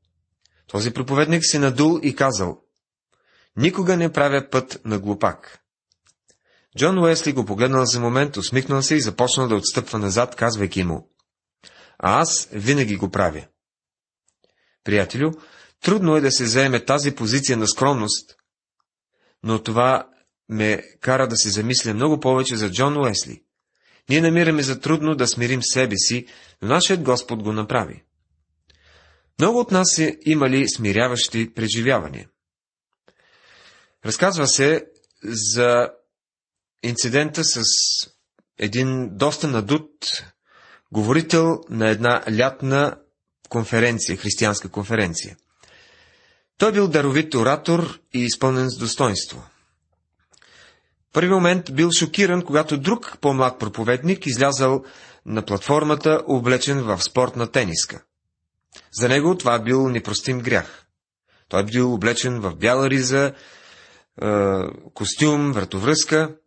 Този 0.67 0.91
проповедник 0.91 1.41
се 1.45 1.59
надул 1.59 1.99
и 2.03 2.15
казал, 2.15 2.62
Никога 3.57 3.97
не 3.97 4.11
правя 4.11 4.49
път 4.49 4.81
на 4.85 4.99
глупак. 4.99 5.59
Джон 6.77 6.99
Уесли 6.99 7.33
го 7.33 7.45
погледнал 7.45 7.85
за 7.85 7.99
момент, 7.99 8.37
усмихнал 8.37 8.81
се 8.81 8.95
и 8.95 9.01
започнал 9.01 9.47
да 9.47 9.55
отстъпва 9.55 9.99
назад, 9.99 10.35
казвайки 10.35 10.83
му, 10.83 11.09
а 11.99 12.21
аз 12.21 12.49
винаги 12.51 12.95
го 12.95 13.09
правя. 13.09 13.45
Приятелю, 14.83 15.31
трудно 15.81 16.15
е 16.15 16.21
да 16.21 16.31
се 16.31 16.45
заеме 16.45 16.85
тази 16.85 17.15
позиция 17.15 17.57
на 17.57 17.67
скромност, 17.67 18.35
но 19.43 19.63
това 19.63 20.09
ме 20.49 20.83
кара 21.01 21.27
да 21.27 21.35
се 21.35 21.49
замисля 21.49 21.93
много 21.93 22.19
повече 22.19 22.55
за 22.55 22.71
Джон 22.71 22.97
Уесли. 22.97 23.43
Ние 24.09 24.21
намираме 24.21 24.63
за 24.63 24.79
трудно 24.79 25.15
да 25.15 25.27
смирим 25.27 25.63
себе 25.63 25.95
си, 25.97 26.25
но 26.61 26.67
нашият 26.67 27.03
Господ 27.03 27.43
го 27.43 27.53
направи. 27.53 28.03
Много 29.39 29.59
от 29.59 29.71
нас 29.71 29.95
са 29.95 30.15
имали 30.25 30.69
смиряващи 30.69 31.53
преживявания. 31.53 32.29
Разказва 34.05 34.47
се 34.47 34.85
за 35.23 35.89
инцидента 36.83 37.43
с 37.43 37.63
един 38.59 39.09
доста 39.17 39.47
надут 39.47 40.23
говорител 40.91 41.61
на 41.69 41.89
една 41.89 42.23
лятна 42.37 42.97
конференция, 43.49 44.17
християнска 44.17 44.69
конференция. 44.69 45.37
Той 46.57 46.71
бил 46.71 46.87
даровит 46.87 47.35
оратор 47.35 47.99
и 48.13 48.19
изпълнен 48.19 48.69
с 48.69 48.77
достоинство. 48.77 49.43
Първи 51.13 51.29
момент 51.29 51.73
бил 51.73 51.89
шокиран, 51.99 52.41
когато 52.41 52.77
друг 52.77 53.17
по-млад 53.21 53.59
проповедник 53.59 54.25
излязал 54.25 54.83
на 55.25 55.45
платформата, 55.45 56.23
облечен 56.27 56.83
в 56.83 57.03
спортна 57.03 57.47
тениска. 57.51 58.03
За 58.93 59.09
него 59.09 59.37
това 59.37 59.59
бил 59.59 59.89
непростим 59.89 60.39
грях. 60.39 60.85
Той 61.49 61.65
бил 61.65 61.93
облечен 61.93 62.39
в 62.39 62.55
бяла 62.55 62.89
риза, 62.89 63.33
костюм, 64.93 65.51
вратовръзка. 65.51 66.37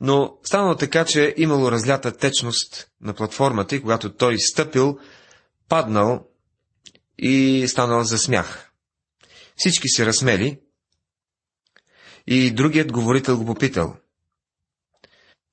но 0.00 0.38
станало 0.44 0.76
така, 0.76 1.04
че 1.04 1.34
имало 1.36 1.72
разлята 1.72 2.16
течност 2.16 2.90
на 3.00 3.14
платформата 3.14 3.76
и 3.76 3.80
когато 3.80 4.12
той 4.16 4.38
стъпил, 4.38 4.98
паднал 5.68 6.28
и 7.18 7.64
станал 7.68 8.04
за 8.04 8.18
смях. 8.18 8.70
Всички 9.56 9.88
се 9.88 10.06
разсмели 10.06 10.60
и 12.26 12.50
другият 12.50 12.92
говорител 12.92 13.38
го 13.38 13.46
попитал. 13.46 13.96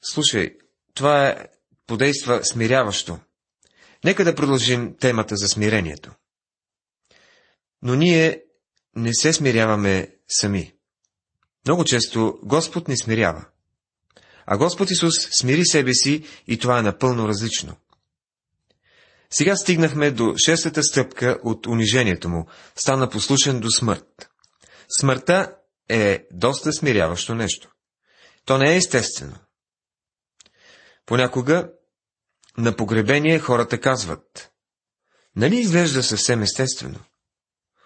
Слушай, 0.01 0.57
това 0.93 1.27
е 1.27 1.47
подейства 1.87 2.45
смиряващо. 2.45 3.19
Нека 4.03 4.23
да 4.23 4.35
продължим 4.35 4.95
темата 4.99 5.35
за 5.35 5.47
смирението. 5.47 6.11
Но 7.81 7.95
ние 7.95 8.43
не 8.95 9.13
се 9.13 9.33
смиряваме 9.33 10.15
сами. 10.27 10.73
Много 11.67 11.85
често 11.85 12.39
Господ 12.43 12.87
ни 12.87 12.97
смирява. 12.97 13.45
А 14.45 14.57
Господ 14.57 14.91
Исус 14.91 15.13
смири 15.39 15.65
себе 15.65 15.93
си 15.93 16.25
и 16.47 16.57
това 16.57 16.79
е 16.79 16.81
напълно 16.81 17.27
различно. 17.27 17.75
Сега 19.29 19.55
стигнахме 19.55 20.11
до 20.11 20.33
шестата 20.45 20.83
стъпка 20.83 21.39
от 21.43 21.67
унижението 21.67 22.29
му. 22.29 22.47
Стана 22.75 23.09
послушен 23.09 23.59
до 23.59 23.69
смърт. 23.69 24.29
Смъртта 24.99 25.55
е 25.89 26.27
доста 26.31 26.73
смиряващо 26.73 27.35
нещо. 27.35 27.71
То 28.45 28.57
не 28.57 28.73
е 28.73 28.77
естествено. 28.77 29.35
Понякога 31.05 31.69
на 32.57 32.75
погребение 32.75 33.39
хората 33.39 33.81
казват, 33.81 34.51
нали 35.35 35.59
изглежда 35.59 36.03
съвсем 36.03 36.41
естествено? 36.41 36.99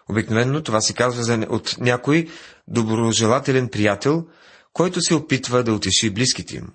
Обикновено 0.10 0.64
това 0.64 0.82
се 0.82 0.94
казва 0.94 1.46
от 1.50 1.78
някой 1.80 2.30
доброжелателен 2.68 3.70
приятел, 3.70 4.28
който 4.74 5.02
се 5.02 5.16
опитва 5.16 5.64
да 5.64 5.74
утеши 5.74 6.10
близките 6.10 6.56
им. 6.56 6.68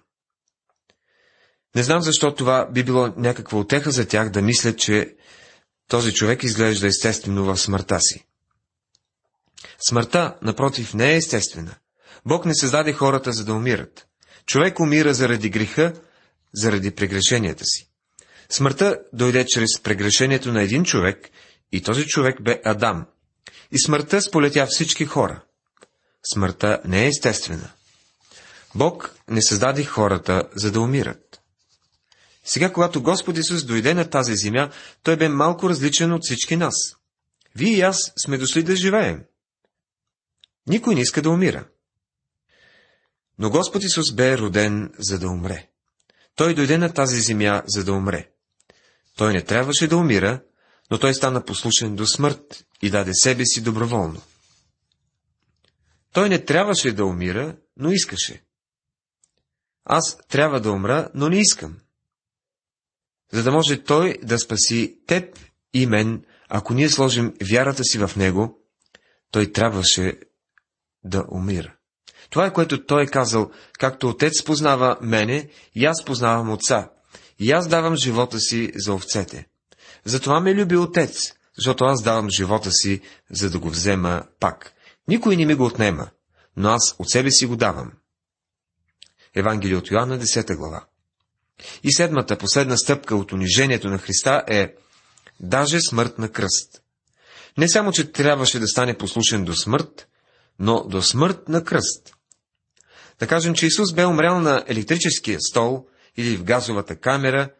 Не 1.74 1.82
знам 1.82 2.02
защо 2.02 2.34
това 2.34 2.70
би 2.72 2.84
било 2.84 3.08
някаква 3.16 3.58
отеха 3.58 3.90
за 3.90 4.08
тях 4.08 4.30
да 4.30 4.42
мислят, 4.42 4.78
че 4.78 5.14
този 5.88 6.12
човек 6.12 6.42
изглежда 6.42 6.86
естествено 6.86 7.44
в 7.44 7.56
смъртта 7.56 8.00
си. 8.00 8.26
Смъртта, 9.88 10.36
напротив, 10.42 10.94
не 10.94 11.12
е 11.12 11.16
естествена. 11.16 11.74
Бог 12.26 12.44
не 12.44 12.54
създаде 12.54 12.92
хората, 12.92 13.32
за 13.32 13.44
да 13.44 13.54
умират. 13.54 14.06
Човек 14.46 14.80
умира 14.80 15.14
заради 15.14 15.50
греха, 15.50 15.92
заради 16.54 16.90
прегрешенията 16.90 17.64
си. 17.64 17.90
Смъртта 18.48 18.98
дойде 19.12 19.46
чрез 19.46 19.80
прегрешението 19.82 20.52
на 20.52 20.62
един 20.62 20.84
човек, 20.84 21.30
и 21.72 21.82
този 21.82 22.06
човек 22.06 22.42
бе 22.42 22.60
Адам. 22.64 23.06
И 23.72 23.78
смъртта 23.78 24.22
сполетя 24.22 24.66
всички 24.70 25.04
хора. 25.04 25.42
Смъртта 26.32 26.80
не 26.84 27.04
е 27.04 27.08
естествена. 27.08 27.70
Бог 28.74 29.14
не 29.28 29.42
създаде 29.42 29.84
хората, 29.84 30.48
за 30.54 30.72
да 30.72 30.80
умират. 30.80 31.40
Сега, 32.44 32.72
когато 32.72 33.02
Господ 33.02 33.38
Исус 33.38 33.64
дойде 33.64 33.94
на 33.94 34.10
тази 34.10 34.36
земя, 34.36 34.70
той 35.02 35.16
бе 35.16 35.28
малко 35.28 35.68
различен 35.68 36.12
от 36.12 36.22
всички 36.24 36.56
нас. 36.56 36.74
Вие 37.54 37.76
и 37.76 37.80
аз 37.80 38.12
сме 38.24 38.38
дошли 38.38 38.62
да 38.62 38.76
живеем. 38.76 39.24
Никой 40.66 40.94
не 40.94 41.00
иска 41.00 41.22
да 41.22 41.30
умира. 41.30 41.64
Но 43.38 43.50
Господ 43.50 43.82
Исус 43.82 44.12
бе 44.12 44.38
роден, 44.38 44.92
за 44.98 45.18
да 45.18 45.28
умре. 45.28 45.68
Той 46.34 46.54
дойде 46.54 46.78
на 46.78 46.92
тази 46.92 47.20
земя, 47.20 47.62
за 47.66 47.84
да 47.84 47.92
умре. 47.92 48.30
Той 49.16 49.32
не 49.32 49.44
трябваше 49.44 49.86
да 49.86 49.96
умира, 49.96 50.42
но 50.90 50.98
той 50.98 51.14
стана 51.14 51.44
послушен 51.44 51.96
до 51.96 52.06
смърт 52.06 52.66
и 52.82 52.90
даде 52.90 53.14
себе 53.14 53.46
си 53.46 53.62
доброволно. 53.62 54.22
Той 56.12 56.28
не 56.28 56.44
трябваше 56.44 56.92
да 56.92 57.04
умира, 57.04 57.56
но 57.76 57.90
искаше. 57.90 58.42
Аз 59.84 60.18
трябва 60.28 60.60
да 60.60 60.72
умра, 60.72 61.08
но 61.14 61.28
не 61.28 61.40
искам. 61.40 61.76
За 63.32 63.42
да 63.42 63.52
може 63.52 63.84
той 63.84 64.18
да 64.22 64.38
спаси 64.38 64.98
теб 65.06 65.38
и 65.74 65.86
мен, 65.86 66.24
ако 66.48 66.74
ние 66.74 66.88
сложим 66.88 67.34
вярата 67.50 67.84
си 67.84 67.98
в 67.98 68.10
него, 68.16 68.58
той 69.30 69.52
трябваше 69.52 70.20
да 71.04 71.24
умира. 71.30 71.74
Това 72.30 72.46
е 72.46 72.52
което 72.52 72.84
той 72.84 73.02
е 73.02 73.06
казал, 73.06 73.50
както 73.78 74.08
отец 74.08 74.44
познава 74.44 74.98
мене, 75.00 75.48
и 75.74 75.84
аз 75.84 76.04
познавам 76.04 76.50
отца, 76.50 76.90
и 77.38 77.52
аз 77.52 77.68
давам 77.68 77.96
живота 77.96 78.40
си 78.40 78.72
за 78.74 78.94
овцете. 78.94 79.46
Затова 80.04 80.40
ме 80.40 80.54
люби 80.54 80.76
отец, 80.76 81.32
защото 81.60 81.84
аз 81.84 82.02
давам 82.02 82.30
живота 82.30 82.70
си, 82.70 83.00
за 83.30 83.50
да 83.50 83.58
го 83.58 83.70
взема 83.70 84.22
пак. 84.40 84.72
Никой 85.08 85.36
не 85.36 85.46
ми 85.46 85.54
го 85.54 85.64
отнема, 85.64 86.08
но 86.56 86.68
аз 86.68 86.94
от 86.98 87.10
себе 87.10 87.30
си 87.30 87.46
го 87.46 87.56
давам. 87.56 87.92
Евангелие 89.34 89.76
от 89.76 89.90
Йоанна, 89.90 90.18
10 90.18 90.56
глава. 90.56 90.84
И 91.82 91.92
седмата, 91.92 92.38
последна 92.38 92.76
стъпка 92.76 93.16
от 93.16 93.32
унижението 93.32 93.88
на 93.88 93.98
Христа 93.98 94.42
е 94.48 94.74
даже 95.40 95.80
смърт 95.80 96.18
на 96.18 96.28
кръст. 96.28 96.82
Не 97.58 97.68
само, 97.68 97.92
че 97.92 98.12
трябваше 98.12 98.58
да 98.58 98.68
стане 98.68 98.98
послушен 98.98 99.44
до 99.44 99.54
смърт, 99.54 100.08
но 100.58 100.84
до 100.88 101.02
смърт 101.02 101.48
на 101.48 101.64
кръст. 101.64 102.14
Да 103.18 103.26
кажем, 103.26 103.54
че 103.54 103.66
Исус 103.66 103.92
бе 103.92 104.06
умрял 104.06 104.40
на 104.40 104.64
електрическия 104.66 105.40
стол, 105.40 105.86
или 106.16 106.36
в 106.36 106.44
газовата 106.44 106.96
камера, 106.96 107.50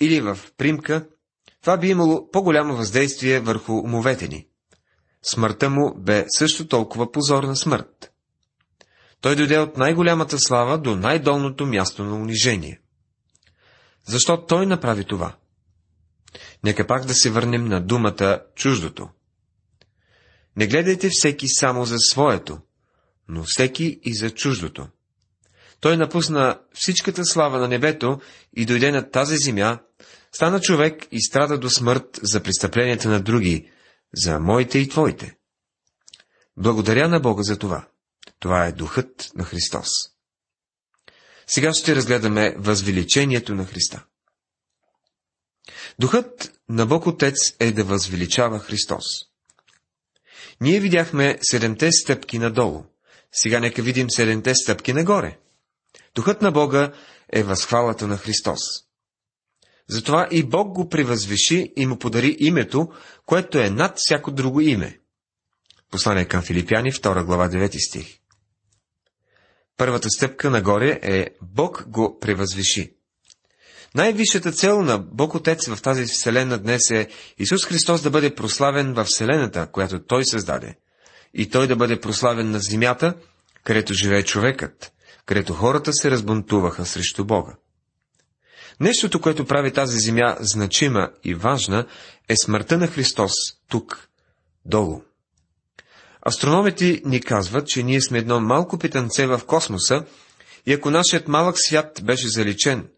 или 0.00 0.20
в 0.20 0.38
примка, 0.56 1.06
това 1.66 1.76
би 1.76 1.88
имало 1.88 2.30
по-голямо 2.30 2.76
въздействие 2.76 3.40
върху 3.40 3.72
умовете 3.72 4.28
ни. 4.28 4.46
Смъртта 5.22 5.70
му 5.70 5.94
бе 5.98 6.24
също 6.28 6.68
толкова 6.68 7.12
позорна 7.12 7.56
смърт. 7.56 8.12
Той 9.20 9.36
дойде 9.36 9.58
от 9.58 9.76
най-голямата 9.76 10.38
слава 10.38 10.78
до 10.78 10.96
най-долното 10.96 11.66
място 11.66 12.04
на 12.04 12.14
унижение. 12.14 12.80
Защо 14.08 14.46
той 14.46 14.66
направи 14.66 15.04
това? 15.04 15.36
Нека 16.64 16.86
пак 16.86 17.04
да 17.04 17.14
се 17.14 17.30
върнем 17.30 17.64
на 17.64 17.80
думата 17.80 18.40
чуждото. 18.54 19.08
Не 20.56 20.66
гледайте 20.66 21.08
всеки 21.10 21.48
само 21.48 21.84
за 21.84 21.98
своето, 21.98 22.58
но 23.28 23.44
всеки 23.46 24.00
и 24.02 24.14
за 24.14 24.30
чуждото. 24.30 24.88
Той 25.80 25.96
напусна 25.96 26.60
всичката 26.74 27.24
слава 27.24 27.58
на 27.58 27.68
небето 27.68 28.20
и 28.56 28.66
дойде 28.66 28.92
на 28.92 29.10
тази 29.10 29.36
земя, 29.36 29.78
стана 30.36 30.60
човек 30.60 31.06
и 31.12 31.22
страда 31.22 31.58
до 31.58 31.70
смърт 31.70 32.20
за 32.22 32.42
престъпленията 32.42 33.08
на 33.08 33.20
други, 33.20 33.70
за 34.14 34.40
моите 34.40 34.78
и 34.78 34.88
твоите. 34.88 35.36
Благодаря 36.56 37.08
на 37.08 37.20
Бога 37.20 37.42
за 37.42 37.58
това. 37.58 37.88
Това 38.38 38.66
е 38.66 38.72
духът 38.72 39.30
на 39.34 39.44
Христос. 39.44 39.88
Сега 41.46 41.72
ще 41.72 41.96
разгледаме 41.96 42.54
възвеличението 42.58 43.54
на 43.54 43.64
Христа. 43.64 44.04
Духът 45.98 46.52
на 46.68 46.86
Бог 46.86 47.06
Отец 47.06 47.34
е 47.60 47.72
да 47.72 47.84
възвеличава 47.84 48.58
Христос. 48.58 49.04
Ние 50.60 50.80
видяхме 50.80 51.38
седемте 51.42 51.92
стъпки 51.92 52.38
надолу. 52.38 52.84
Сега 53.32 53.60
нека 53.60 53.82
видим 53.82 54.10
седемте 54.10 54.54
стъпки 54.54 54.92
нагоре. 54.92 55.38
Духът 56.14 56.42
на 56.42 56.52
Бога 56.52 56.92
е 57.32 57.42
възхвалата 57.42 58.06
на 58.06 58.16
Христос. 58.16 58.85
Затова 59.88 60.28
и 60.30 60.42
Бог 60.42 60.72
го 60.72 60.88
превъзвиши 60.88 61.72
и 61.76 61.86
му 61.86 61.98
подари 61.98 62.36
името, 62.38 62.88
което 63.26 63.58
е 63.58 63.70
над 63.70 63.92
всяко 63.96 64.30
друго 64.30 64.60
име. 64.60 64.98
Послание 65.90 66.24
към 66.24 66.42
Филипяни, 66.42 66.92
2 66.92 67.24
глава, 67.24 67.48
9 67.48 67.88
стих. 67.88 68.18
Първата 69.76 70.10
стъпка 70.10 70.50
нагоре 70.50 71.00
е 71.02 71.26
Бог 71.42 71.84
го 71.88 72.18
превъзвиши. 72.20 72.92
Най-висшата 73.94 74.52
цел 74.52 74.82
на 74.82 74.98
Бог 74.98 75.34
Отец 75.34 75.68
в 75.68 75.82
тази 75.82 76.04
вселена 76.04 76.58
днес 76.58 76.90
е 76.90 77.08
Исус 77.38 77.66
Христос 77.66 78.02
да 78.02 78.10
бъде 78.10 78.34
прославен 78.34 78.94
в 78.94 79.04
вселената, 79.04 79.68
която 79.72 80.04
Той 80.04 80.24
създаде, 80.24 80.78
и 81.34 81.50
Той 81.50 81.66
да 81.66 81.76
бъде 81.76 82.00
прославен 82.00 82.50
на 82.50 82.58
земята, 82.58 83.14
където 83.64 83.94
живее 83.94 84.22
човекът, 84.22 84.92
където 85.26 85.54
хората 85.54 85.92
се 85.92 86.10
разбунтуваха 86.10 86.86
срещу 86.86 87.24
Бога. 87.24 87.56
Нещото, 88.80 89.20
което 89.20 89.46
прави 89.46 89.72
тази 89.72 89.98
земя 89.98 90.36
значима 90.40 91.10
и 91.24 91.34
важна, 91.34 91.86
е 92.28 92.34
смъртта 92.44 92.78
на 92.78 92.86
Христос 92.86 93.32
тук, 93.68 94.08
долу. 94.64 95.02
Астрономите 96.28 97.02
ни 97.04 97.20
казват, 97.20 97.68
че 97.68 97.82
ние 97.82 98.00
сме 98.02 98.18
едно 98.18 98.40
малко 98.40 98.78
питанце 98.78 99.26
в 99.26 99.40
космоса 99.46 100.04
и 100.66 100.72
ако 100.72 100.90
нашият 100.90 101.28
малък 101.28 101.56
свят 101.58 102.00
беше 102.04 102.28
заличен, 102.28 102.88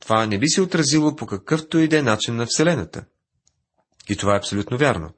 това 0.00 0.26
не 0.26 0.38
би 0.38 0.48
се 0.48 0.60
отразило 0.60 1.16
по 1.16 1.26
какъвто 1.26 1.78
и 1.78 1.88
да 1.88 1.98
е 1.98 2.02
начин 2.02 2.36
на 2.36 2.46
Вселената. 2.46 3.04
И 4.08 4.16
това 4.16 4.34
е 4.34 4.38
абсолютно 4.38 4.78
вярно. 4.78 5.10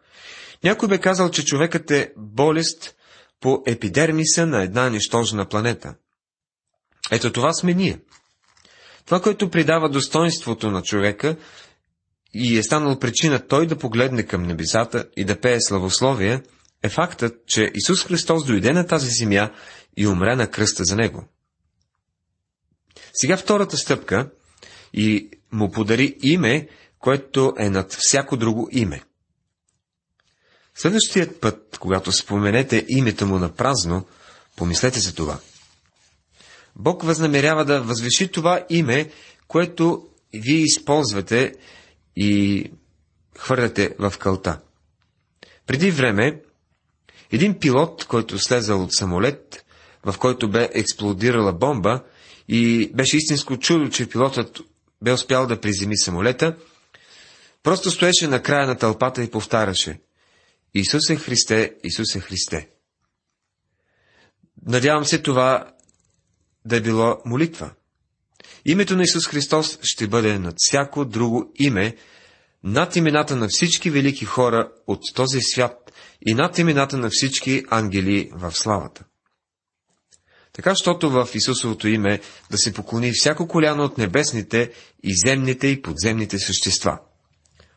Някой 0.64 0.88
бе 0.88 0.98
казал, 0.98 1.30
че 1.30 1.44
човекът 1.44 1.90
е 1.90 2.12
болест 2.16 2.94
по 3.40 3.62
епидермиса 3.66 4.46
на 4.46 4.62
една 4.62 4.88
нищожна 4.88 5.48
планета. 5.48 5.94
Ето 7.10 7.32
това 7.32 7.52
сме 7.52 7.74
ние. 7.74 8.00
Това, 9.04 9.20
което 9.20 9.50
придава 9.50 9.88
достоинството 9.88 10.70
на 10.70 10.82
човека 10.82 11.36
и 12.34 12.58
е 12.58 12.62
станал 12.62 12.98
причина 12.98 13.46
той 13.46 13.66
да 13.66 13.78
погледне 13.78 14.22
към 14.22 14.42
небесата 14.42 15.08
и 15.16 15.24
да 15.24 15.40
пее 15.40 15.60
славословие, 15.60 16.42
е 16.82 16.88
фактът, 16.88 17.46
че 17.46 17.70
Исус 17.74 18.04
Христос 18.04 18.44
дойде 18.44 18.72
на 18.72 18.86
тази 18.86 19.10
земя 19.10 19.50
и 19.96 20.06
умря 20.06 20.36
на 20.36 20.50
кръста 20.50 20.84
за 20.84 20.96
него. 20.96 21.24
Сега 23.12 23.36
втората 23.36 23.76
стъпка 23.76 24.30
и 24.94 25.30
му 25.52 25.70
подари 25.70 26.16
име, 26.22 26.68
което 26.98 27.52
е 27.58 27.70
над 27.70 27.96
всяко 28.00 28.36
друго 28.36 28.68
име. 28.72 29.02
Следващият 30.74 31.40
път, 31.40 31.78
когато 31.78 32.12
споменете 32.12 32.86
името 32.88 33.26
му 33.26 33.38
на 33.38 33.54
празно, 33.54 34.06
помислете 34.56 35.00
за 35.00 35.14
това. 35.14 35.38
Бог 36.76 37.02
възнамерява 37.02 37.64
да 37.64 37.82
възвеши 37.82 38.28
това 38.28 38.66
име, 38.70 39.10
което 39.48 40.08
вие 40.34 40.60
използвате 40.60 41.54
и 42.16 42.64
хвърляте 43.38 43.94
в 43.98 44.14
кълта. 44.18 44.60
Преди 45.66 45.90
време, 45.90 46.40
един 47.32 47.58
пилот, 47.58 48.04
който 48.04 48.38
слезал 48.38 48.82
от 48.82 48.94
самолет, 48.94 49.64
в 50.04 50.14
който 50.18 50.50
бе 50.50 50.68
експлодирала 50.72 51.52
бомба, 51.52 52.02
и 52.48 52.90
беше 52.94 53.16
истинско 53.16 53.56
чудо, 53.56 53.88
че 53.88 54.08
пилотът 54.08 54.60
бе 55.02 55.12
успял 55.12 55.46
да 55.46 55.60
приземи 55.60 55.96
самолета, 55.96 56.56
просто 57.62 57.90
стоеше 57.90 58.28
на 58.28 58.42
края 58.42 58.66
на 58.66 58.78
тълпата 58.78 59.22
и 59.22 59.30
повтаряше 59.30 60.00
Исусе 60.74 61.16
Христе, 61.16 61.74
Исусе 61.84 62.20
Христе. 62.20 62.68
Надявам 64.66 65.04
се 65.04 65.22
това 65.22 65.72
да 66.64 66.76
е 66.76 66.80
било 66.80 67.16
молитва. 67.24 67.70
Името 68.64 68.96
на 68.96 69.02
Исус 69.02 69.26
Христос 69.26 69.78
ще 69.82 70.06
бъде 70.06 70.38
над 70.38 70.54
всяко 70.58 71.04
друго 71.04 71.52
име, 71.54 71.96
над 72.64 72.96
имената 72.96 73.36
на 73.36 73.48
всички 73.50 73.90
велики 73.90 74.24
хора 74.24 74.72
от 74.86 75.00
този 75.14 75.40
свят 75.40 75.92
и 76.26 76.34
над 76.34 76.58
имената 76.58 76.98
на 76.98 77.10
всички 77.10 77.64
ангели 77.70 78.30
в 78.34 78.52
славата. 78.52 79.04
Така, 80.52 80.74
щото 80.74 81.10
в 81.10 81.28
Исусовото 81.34 81.88
име 81.88 82.20
да 82.50 82.58
се 82.58 82.72
поклони 82.72 83.12
всяко 83.12 83.48
коляно 83.48 83.84
от 83.84 83.98
небесните 83.98 84.72
и 85.02 85.16
земните 85.26 85.66
и 85.66 85.82
подземните 85.82 86.38
същества. 86.38 86.98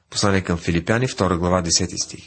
Послание 0.09 0.41
към 0.41 0.57
Филипяни, 0.57 1.07
2 1.07 1.37
глава, 1.37 1.63
10 1.63 2.03
стих. 2.03 2.23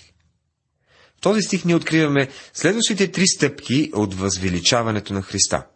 В 1.16 1.20
този 1.20 1.42
стих 1.42 1.64
ние 1.64 1.74
откриваме 1.74 2.28
следващите 2.54 3.12
три 3.12 3.26
стъпки 3.26 3.90
от 3.94 4.14
възвеличаването 4.14 5.12
на 5.12 5.22
Христа. 5.22 5.66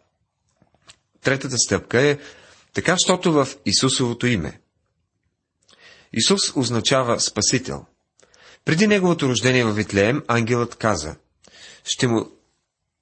Третата 1.23 1.57
стъпка 1.57 2.01
е 2.01 2.17
така, 2.73 2.95
щото 2.97 3.33
в 3.33 3.47
Исусовото 3.65 4.27
име. 4.27 4.59
Исус 6.13 6.55
означава 6.55 7.19
Спасител. 7.19 7.85
Преди 8.65 8.87
неговото 8.87 9.29
рождение 9.29 9.63
в 9.63 9.73
Витлеем, 9.73 10.23
ангелът 10.27 10.75
каза, 10.75 11.15
ще 11.83 12.07
му 12.07 12.31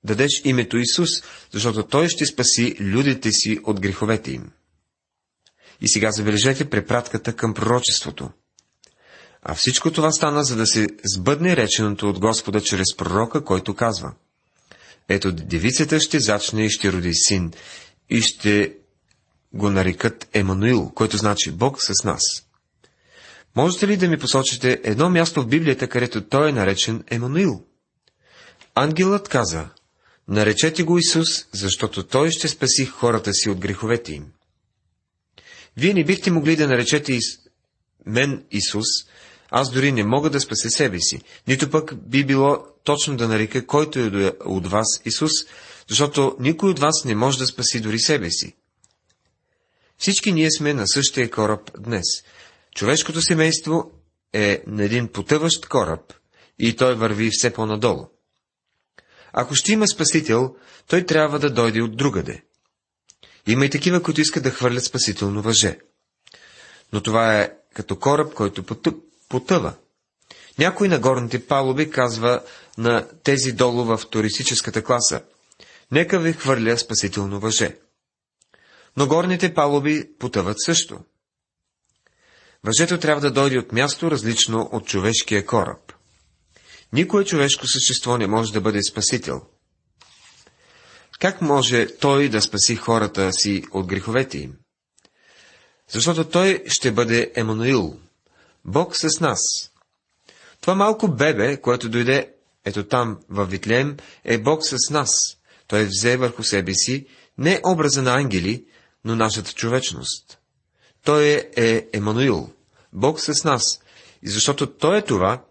дадеш 0.04 0.32
името 0.44 0.78
Исус, 0.78 1.10
защото 1.52 1.84
Той 1.84 2.10
ще 2.10 2.26
спаси 2.26 2.76
людите 2.80 3.32
си 3.32 3.60
от 3.64 3.80
греховете 3.80 4.32
им. 4.32 4.52
И 5.82 5.90
сега 5.90 6.12
забележете 6.12 6.70
препратката 6.70 7.36
към 7.36 7.54
пророчеството. 7.54 8.30
А 9.42 9.56
всичко 9.56 9.92
това 9.92 10.12
стана, 10.12 10.44
за 10.44 10.56
да 10.56 10.68
се 10.68 10.88
сбъдне 11.16 11.56
реченото 11.56 12.10
от 12.10 12.20
Господа 12.20 12.62
чрез 12.62 12.96
пророка, 12.98 13.44
който 13.44 13.76
казва. 13.76 14.14
Ето, 15.10 15.32
девицата 15.32 16.00
ще 16.00 16.20
зачне 16.20 16.66
и 16.66 16.70
ще 16.70 16.92
роди 16.92 17.14
син, 17.14 17.52
и 18.12 18.21
ще 18.21 18.74
го 19.54 19.69
нарекат 19.69 20.28
Емануил, 20.34 20.91
който 20.95 21.17
значи 21.17 21.52
Бог 21.52 21.78
с 21.82 22.04
нас. 22.04 22.21
Можете 23.56 23.88
ли 23.88 23.97
да 23.97 24.08
ми 24.08 24.17
посочите 24.17 24.82
едно 24.84 25.10
място 25.10 25.41
в 25.41 25.47
Библията, 25.47 25.88
където 25.88 26.21
той 26.21 26.50
е 26.50 26.54
наречен 26.54 27.04
Емануил? 27.10 27.63
Ангелът 28.76 29.30
каза, 29.30 29.69
наречете 30.28 30.84
го 30.84 30.97
Исус, 30.97 31.28
защото 31.52 32.04
той 32.04 32.32
ще 32.32 32.47
спаси 32.47 32.86
хората 32.86 33.34
си 33.34 33.50
от 33.50 33.60
греховете 33.60 34.13
им. 34.13 34.26
Вие 35.78 35.93
не 35.93 36.04
бихте 36.04 36.32
могли 36.32 36.56
да 36.56 36.67
наречете 36.67 37.13
из... 37.13 37.24
мен 38.06 38.45
Исус, 38.52 38.88
аз 39.50 39.71
дори 39.71 39.91
не 39.91 40.04
мога 40.04 40.30
да 40.30 40.39
спася 40.39 40.69
себе 40.69 41.00
си, 41.00 41.21
нито 41.47 41.69
пък 41.69 41.95
би 42.10 42.26
било 42.26 42.65
точно 42.84 43.17
да 43.17 43.28
нарека 43.28 43.67
който 43.67 44.00
е 44.00 44.34
от 44.45 44.67
вас 44.67 44.88
Исус, 45.06 45.32
защото 45.91 46.36
никой 46.39 46.69
от 46.69 46.80
вас 46.80 47.06
не 47.06 47.15
може 47.15 47.38
да 47.38 47.47
спаси 47.47 47.80
дори 47.80 47.99
себе 47.99 48.32
си. 48.32 48.56
Всички 49.97 50.32
ние 50.32 50.51
сме 50.51 50.73
на 50.73 50.88
същия 50.88 51.32
кораб 51.32 51.71
днес. 51.80 52.06
Човешкото 52.75 53.21
семейство 53.21 53.91
е 54.34 54.63
на 54.67 54.84
един 54.84 55.08
потъващ 55.08 55.65
кораб 55.65 56.13
и 56.60 56.75
той 56.75 56.95
върви 56.95 57.30
все 57.32 57.54
по-надолу. 57.54 58.08
Ако 59.34 59.56
ще 59.56 59.71
има 59.71 59.88
спасител, 59.88 60.56
той 60.88 61.06
трябва 61.06 61.39
да 61.39 61.54
дойде 61.54 61.82
от 61.82 61.97
другаде. 61.97 62.43
Има 63.47 63.65
и 63.65 63.69
такива, 63.69 64.04
които 64.04 64.21
искат 64.21 64.43
да 64.43 64.51
хвърлят 64.51 64.84
спасително 64.84 65.41
въже. 65.41 65.80
Но 66.93 67.04
това 67.04 67.41
е 67.41 67.51
като 67.73 67.99
кораб, 67.99 68.34
който 68.34 68.63
потъва. 69.30 69.73
Някой 70.60 70.88
на 70.88 70.99
горните 70.99 71.47
палуби 71.47 71.89
казва 71.89 72.43
на 72.77 73.08
тези 73.23 73.51
долу 73.51 73.84
в 73.84 74.01
туристическата 74.10 74.84
класа. 74.84 75.21
Нека 75.91 76.19
ви 76.19 76.34
хвърля 76.34 76.77
спасително 76.77 77.39
въже. 77.39 77.77
Но 78.97 79.08
горните 79.08 79.54
палуби 79.54 80.10
потъват 80.19 80.58
също. 80.65 80.99
Въжето 82.63 82.97
трябва 82.97 83.21
да 83.21 83.32
дойде 83.32 83.60
от 83.60 83.71
място, 83.71 84.12
различно 84.12 84.69
от 84.71 84.88
човешкия 84.88 85.45
кораб. 85.45 85.93
Никое 86.93 87.25
човешко 87.25 87.67
същество 87.67 88.17
не 88.17 88.27
може 88.27 88.54
да 88.54 88.62
бъде 88.62 88.84
спасител. 88.84 89.41
Как 91.19 91.41
може 91.41 91.97
той 91.97 92.30
да 92.30 92.41
спаси 92.41 92.75
хората 92.75 93.34
си 93.34 93.63
от 93.71 93.88
греховете 93.88 94.38
им? 94.38 94.54
Защото 95.89 96.30
той 96.30 96.63
ще 96.67 96.91
бъде 96.91 97.32
Емануил, 97.36 97.99
Бог 98.65 98.95
с 98.95 99.19
нас. 99.19 99.39
Това 100.62 100.75
малко 100.75 101.08
бебе, 101.08 101.62
което 101.62 101.89
дойде 101.89 102.34
ето 102.65 102.88
там, 102.88 103.19
във 103.30 103.49
Витлеем, 103.49 103.97
е 104.23 104.38
Бог 104.38 104.65
с 104.65 104.89
нас. 104.89 105.10
Той 105.72 105.86
взе 105.86 106.18
върху 106.18 106.44
себе 106.44 106.74
си 106.74 107.06
не 107.38 107.62
образа 107.66 108.02
на 108.02 108.16
ангели, 108.16 108.66
но 109.06 109.16
нашата 109.16 109.54
човечност. 109.54 110.40
Той 111.04 111.50
е, 111.58 111.88
Емануил, 111.94 112.50
Бог 112.94 113.20
с 113.20 113.44
нас. 113.44 113.64
И 114.24 114.30
защото 114.30 114.68
Той 114.68 114.98
е 114.98 115.02
това, 115.02 115.46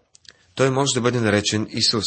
Той 0.55 0.69
може 0.69 0.93
да 0.93 1.01
бъде 1.01 1.19
наречен 1.19 1.67
Исус. 1.69 2.05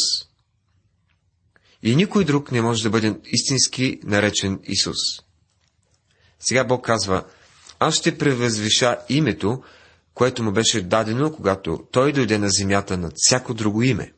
И 1.82 1.96
никой 1.96 2.24
друг 2.24 2.52
не 2.52 2.62
може 2.62 2.82
да 2.82 2.90
бъде 2.90 3.20
истински 3.26 4.00
наречен 4.04 4.60
Исус. 4.64 4.98
Сега 6.40 6.64
Бог 6.64 6.84
казва, 6.84 7.24
аз 7.78 7.94
ще 7.94 8.18
превъзвиша 8.18 8.98
името, 9.08 9.62
което 10.14 10.42
му 10.42 10.52
беше 10.52 10.82
дадено, 10.82 11.32
когато 11.32 11.86
той 11.92 12.12
дойде 12.12 12.38
на 12.38 12.48
земята 12.48 12.98
над 12.98 13.12
всяко 13.16 13.54
друго 13.54 13.82
име. 13.82 14.12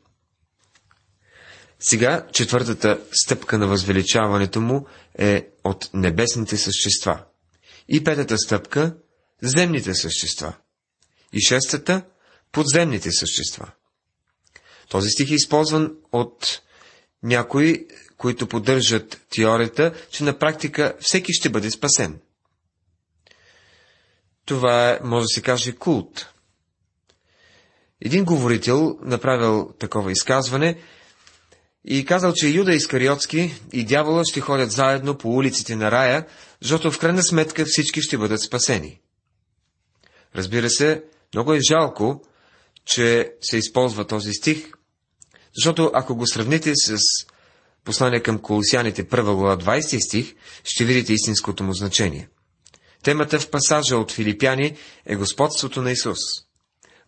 Сега 1.79 2.27
четвъртата 2.33 2.99
стъпка 3.11 3.57
на 3.57 3.67
възвеличаването 3.67 4.61
му 4.61 4.85
е 5.17 5.47
от 5.63 5.89
небесните 5.93 6.57
същества. 6.57 7.23
И 7.87 8.03
петата 8.03 8.37
стъпка– 8.37 8.95
земните 9.41 9.93
същества. 9.93 10.53
И 11.33 11.41
шестата– 11.41 12.01
подземните 12.51 13.11
същества. 13.11 13.71
Този 14.89 15.09
стих 15.09 15.31
е 15.31 15.35
използван 15.35 15.95
от 16.11 16.61
някои, 17.23 17.87
които 18.17 18.47
поддържат 18.47 19.21
теорията, 19.29 19.93
че 20.11 20.23
на 20.23 20.39
практика 20.39 20.95
всеки 20.99 21.33
ще 21.33 21.49
бъде 21.49 21.71
спасен. 21.71 22.19
Това 24.45 24.89
е, 24.89 24.99
може 25.03 25.23
да 25.23 25.27
се 25.27 25.41
каже, 25.41 25.75
култ. 25.75 26.33
Един 28.01 28.25
говорител 28.25 28.97
направил 29.01 29.73
такова 29.79 30.11
изказване 30.11 30.81
и 31.89 32.05
казал, 32.05 32.33
че 32.35 32.47
Юда 32.47 32.73
Искариотски 32.73 33.53
и 33.73 33.85
дявола 33.85 34.23
ще 34.25 34.41
ходят 34.41 34.71
заедно 34.71 35.17
по 35.17 35.29
улиците 35.29 35.75
на 35.75 35.91
рая, 35.91 36.25
защото 36.61 36.91
в 36.91 36.99
крайна 36.99 37.23
сметка 37.23 37.65
всички 37.67 38.01
ще 38.01 38.17
бъдат 38.17 38.41
спасени. 38.41 38.99
Разбира 40.35 40.69
се, 40.69 41.03
много 41.33 41.53
е 41.53 41.59
жалко, 41.69 42.21
че 42.85 43.31
се 43.41 43.57
използва 43.57 44.07
този 44.07 44.33
стих, 44.33 44.71
защото 45.55 45.91
ако 45.93 46.15
го 46.15 46.27
сравните 46.27 46.73
с 46.75 46.97
послание 47.83 48.19
към 48.19 48.39
колосяните 48.39 49.07
1 49.07 49.21
глава 49.35 49.57
20 49.57 50.07
стих, 50.07 50.35
ще 50.63 50.85
видите 50.85 51.13
истинското 51.13 51.63
му 51.63 51.73
значение. 51.73 52.29
Темата 53.03 53.39
в 53.39 53.49
пасажа 53.49 53.97
от 53.97 54.11
Филипяни 54.11 54.75
е 55.05 55.15
господството 55.15 55.81
на 55.81 55.91
Исус. 55.91 56.19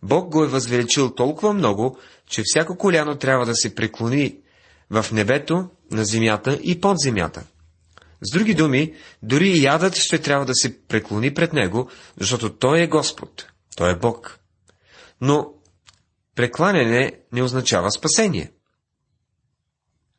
Бог 0.02 0.32
го 0.32 0.44
е 0.44 0.48
възвеличил 0.48 1.14
толкова 1.14 1.52
много, 1.52 1.98
че 2.26 2.42
всяко 2.44 2.76
коляно 2.76 3.16
трябва 3.16 3.46
да 3.46 3.54
се 3.54 3.74
преклони 3.74 4.39
в 4.90 5.06
небето, 5.12 5.68
на 5.90 6.04
земята 6.04 6.58
и 6.62 6.80
под 6.80 6.98
земята. 6.98 7.44
С 8.22 8.32
други 8.32 8.54
думи, 8.54 8.94
дори 9.22 9.48
и 9.48 9.62
ядът 9.62 9.96
ще 9.96 10.18
трябва 10.18 10.46
да 10.46 10.54
се 10.54 10.80
преклони 10.80 11.34
пред 11.34 11.52
него, 11.52 11.90
защото 12.16 12.56
Той 12.56 12.80
е 12.80 12.86
Господ, 12.86 13.46
Той 13.76 13.92
е 13.92 13.96
Бог. 13.96 14.38
Но 15.20 15.52
прекланяне 16.34 17.12
не 17.32 17.42
означава 17.42 17.90
спасение. 17.90 18.52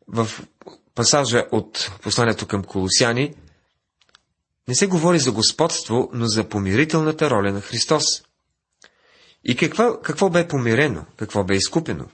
В 0.07 0.29
пасажа 0.95 1.45
от 1.51 1.91
посланието 2.01 2.47
към 2.47 2.63
Колосяни 2.63 3.35
не 4.67 4.75
се 4.75 4.87
говори 4.87 5.19
за 5.19 5.31
господство, 5.31 6.09
но 6.13 6.25
за 6.25 6.49
помирителната 6.49 7.29
роля 7.29 7.51
на 7.51 7.61
Христос. 7.61 8.03
И 9.43 9.55
какво, 9.55 10.01
какво 10.01 10.29
бе 10.29 10.47
помирено, 10.47 11.05
какво 11.17 11.43
бе 11.43 11.55
изкупено? 11.55 12.05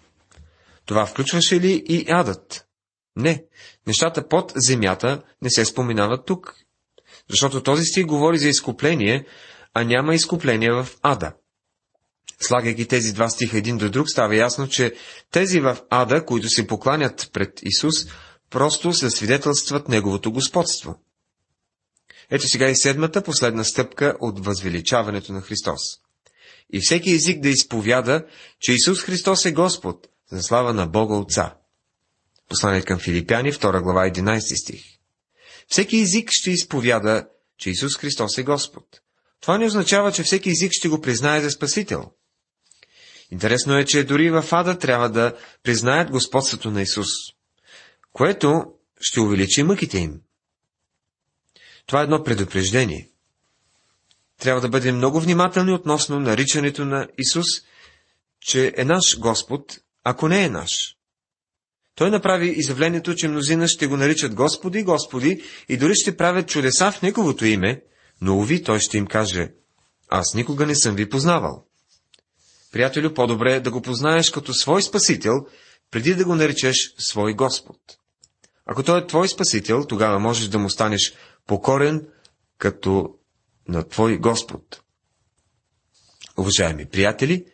Това 0.88 1.06
включваше 1.06 1.60
ли 1.60 1.84
и 1.86 2.06
адът? 2.10 2.68
Не, 3.16 3.44
нещата 3.88 4.28
под 4.28 4.54
земята 4.56 5.24
не 5.42 5.50
се 5.50 5.66
споменават 5.66 6.26
тук. 6.26 6.56
Защото 7.30 7.64
този 7.64 7.86
стих 7.86 8.06
говори 8.06 8.38
за 8.38 8.50
изкупление, 8.50 9.26
а 9.74 9.84
няма 9.84 10.16
изкупление 10.16 10.72
в 10.72 10.88
ада. 11.02 11.34
Слагайки 12.40 12.88
тези 12.88 13.14
два 13.14 13.30
стиха 13.30 13.58
един 13.58 13.78
до 13.78 13.90
друг, 13.90 14.10
става 14.10 14.36
ясно, 14.36 14.68
че 14.68 14.94
тези 15.32 15.60
в 15.60 15.78
ада, 15.90 16.26
които 16.26 16.50
се 16.50 16.68
покланят 16.68 17.30
пред 17.34 17.60
Исус, 17.64 17.96
просто 18.50 18.94
се 18.94 19.10
свидетелстват 19.10 19.90
Неговото 19.90 20.32
господство. 20.32 20.96
Ето 22.30 22.48
сега 22.48 22.70
и 22.70 22.76
седмата 22.76 23.24
последна 23.24 23.64
стъпка 23.64 24.18
от 24.20 24.46
възвеличаването 24.46 25.34
на 25.34 25.42
Христос. 25.42 25.82
И 26.74 26.80
всеки 26.80 27.12
език 27.12 27.42
да 27.42 27.50
изповяда, 27.50 28.26
че 28.60 28.74
Исус 28.74 29.02
Христос 29.02 29.46
е 29.46 29.52
Господ, 29.52 30.08
за 30.32 30.44
слава 30.44 30.74
на 30.74 30.88
Бога 30.88 31.16
Отца. 31.16 31.56
Послание 32.50 32.82
към 32.82 33.00
Филипяни, 33.00 33.54
2 33.54 33.82
глава, 33.82 34.02
11 34.02 34.62
стих. 34.62 34.84
Всеки 35.68 35.98
език 35.98 36.30
ще 36.32 36.52
изповяда, 36.52 37.28
че 37.58 37.70
Исус 37.70 37.98
Христос 37.98 38.38
е 38.38 38.44
Господ. 38.44 39.02
Това 39.42 39.58
не 39.58 39.66
означава, 39.66 40.12
че 40.12 40.24
всеки 40.24 40.50
език 40.50 40.72
ще 40.74 40.90
го 40.90 41.02
признае 41.02 41.42
за 41.42 41.50
Спасител. 41.50 42.12
Интересно 43.32 43.78
е, 43.78 43.86
че 43.86 44.04
дори 44.04 44.30
в 44.30 44.46
Ада 44.52 44.80
трябва 44.80 45.10
да 45.10 45.38
признаят 45.64 46.12
господството 46.12 46.72
на 46.72 46.82
Исус, 46.82 47.08
което 48.14 48.66
ще 49.00 49.20
увеличи 49.20 49.64
мъките 49.64 49.98
им. 49.98 50.22
Това 51.86 52.00
е 52.00 52.04
едно 52.04 52.24
предупреждение. 52.24 53.10
Трябва 54.40 54.62
да 54.62 54.70
бъдем 54.70 54.96
много 54.96 55.20
внимателни 55.20 55.74
относно 55.74 56.20
наричането 56.20 56.86
на 56.86 57.08
Исус, 57.18 57.46
че 58.40 58.74
е 58.78 58.86
наш 58.86 59.20
Господ, 59.20 59.80
ако 60.10 60.28
не 60.28 60.44
е 60.44 60.50
наш. 60.50 60.96
Той 61.96 62.12
направи 62.12 62.48
изявлението, 62.50 63.16
че 63.16 63.28
мнозина 63.28 63.68
ще 63.68 63.88
го 63.88 63.98
наричат 63.98 64.36
Господи, 64.36 64.84
Господи 64.84 65.44
и 65.70 65.78
дори 65.78 65.96
ще 65.96 66.18
правят 66.18 66.48
чудеса 66.48 66.92
в 66.92 67.02
Неговото 67.02 67.46
име, 67.46 67.82
но 68.22 68.38
уви, 68.38 68.64
той 68.64 68.80
ще 68.80 68.98
им 68.98 69.08
каже, 69.08 69.52
аз 70.10 70.34
никога 70.34 70.66
не 70.66 70.76
съм 70.76 70.96
ви 70.96 71.10
познавал. 71.10 71.66
Приятелю, 72.72 73.14
по-добре 73.14 73.54
е 73.54 73.60
да 73.60 73.72
го 73.72 73.82
познаеш 73.82 74.30
като 74.30 74.54
свой 74.54 74.84
спасител, 74.84 75.34
преди 75.92 76.16
да 76.16 76.26
го 76.26 76.36
наречеш 76.36 76.94
свой 76.98 77.34
Господ. 77.34 77.78
Ако 78.66 78.84
той 78.84 79.00
е 79.00 79.08
твой 79.08 79.30
спасител, 79.30 79.86
тогава 79.86 80.20
можеш 80.20 80.48
да 80.48 80.60
му 80.60 80.70
станеш 80.70 81.14
покорен 81.48 82.08
като 82.58 83.10
на 83.68 83.88
твой 83.88 84.18
Господ. 84.18 84.82
Уважаеми 86.38 86.86
приятели, 86.86 87.46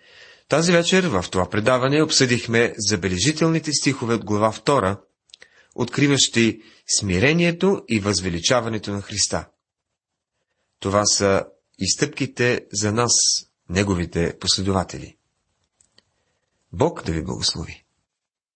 тази 0.53 0.71
вечер 0.71 1.03
в 1.03 1.25
това 1.31 1.49
предаване 1.49 2.03
обсъдихме 2.03 2.73
забележителните 2.77 3.71
стихове 3.71 4.13
от 4.13 4.25
глава 4.25 4.53
2, 4.53 4.99
откриващи 5.75 6.61
смирението 6.99 7.83
и 7.89 7.99
възвеличаването 7.99 8.91
на 8.91 9.01
Христа. 9.01 9.47
Това 10.79 11.05
са 11.05 11.45
изтъпките 11.79 12.65
за 12.71 12.91
нас, 12.91 13.11
неговите 13.69 14.37
последователи. 14.39 15.17
Бог 16.73 17.03
да 17.03 17.11
ви 17.11 17.23
благослови! 17.23 17.82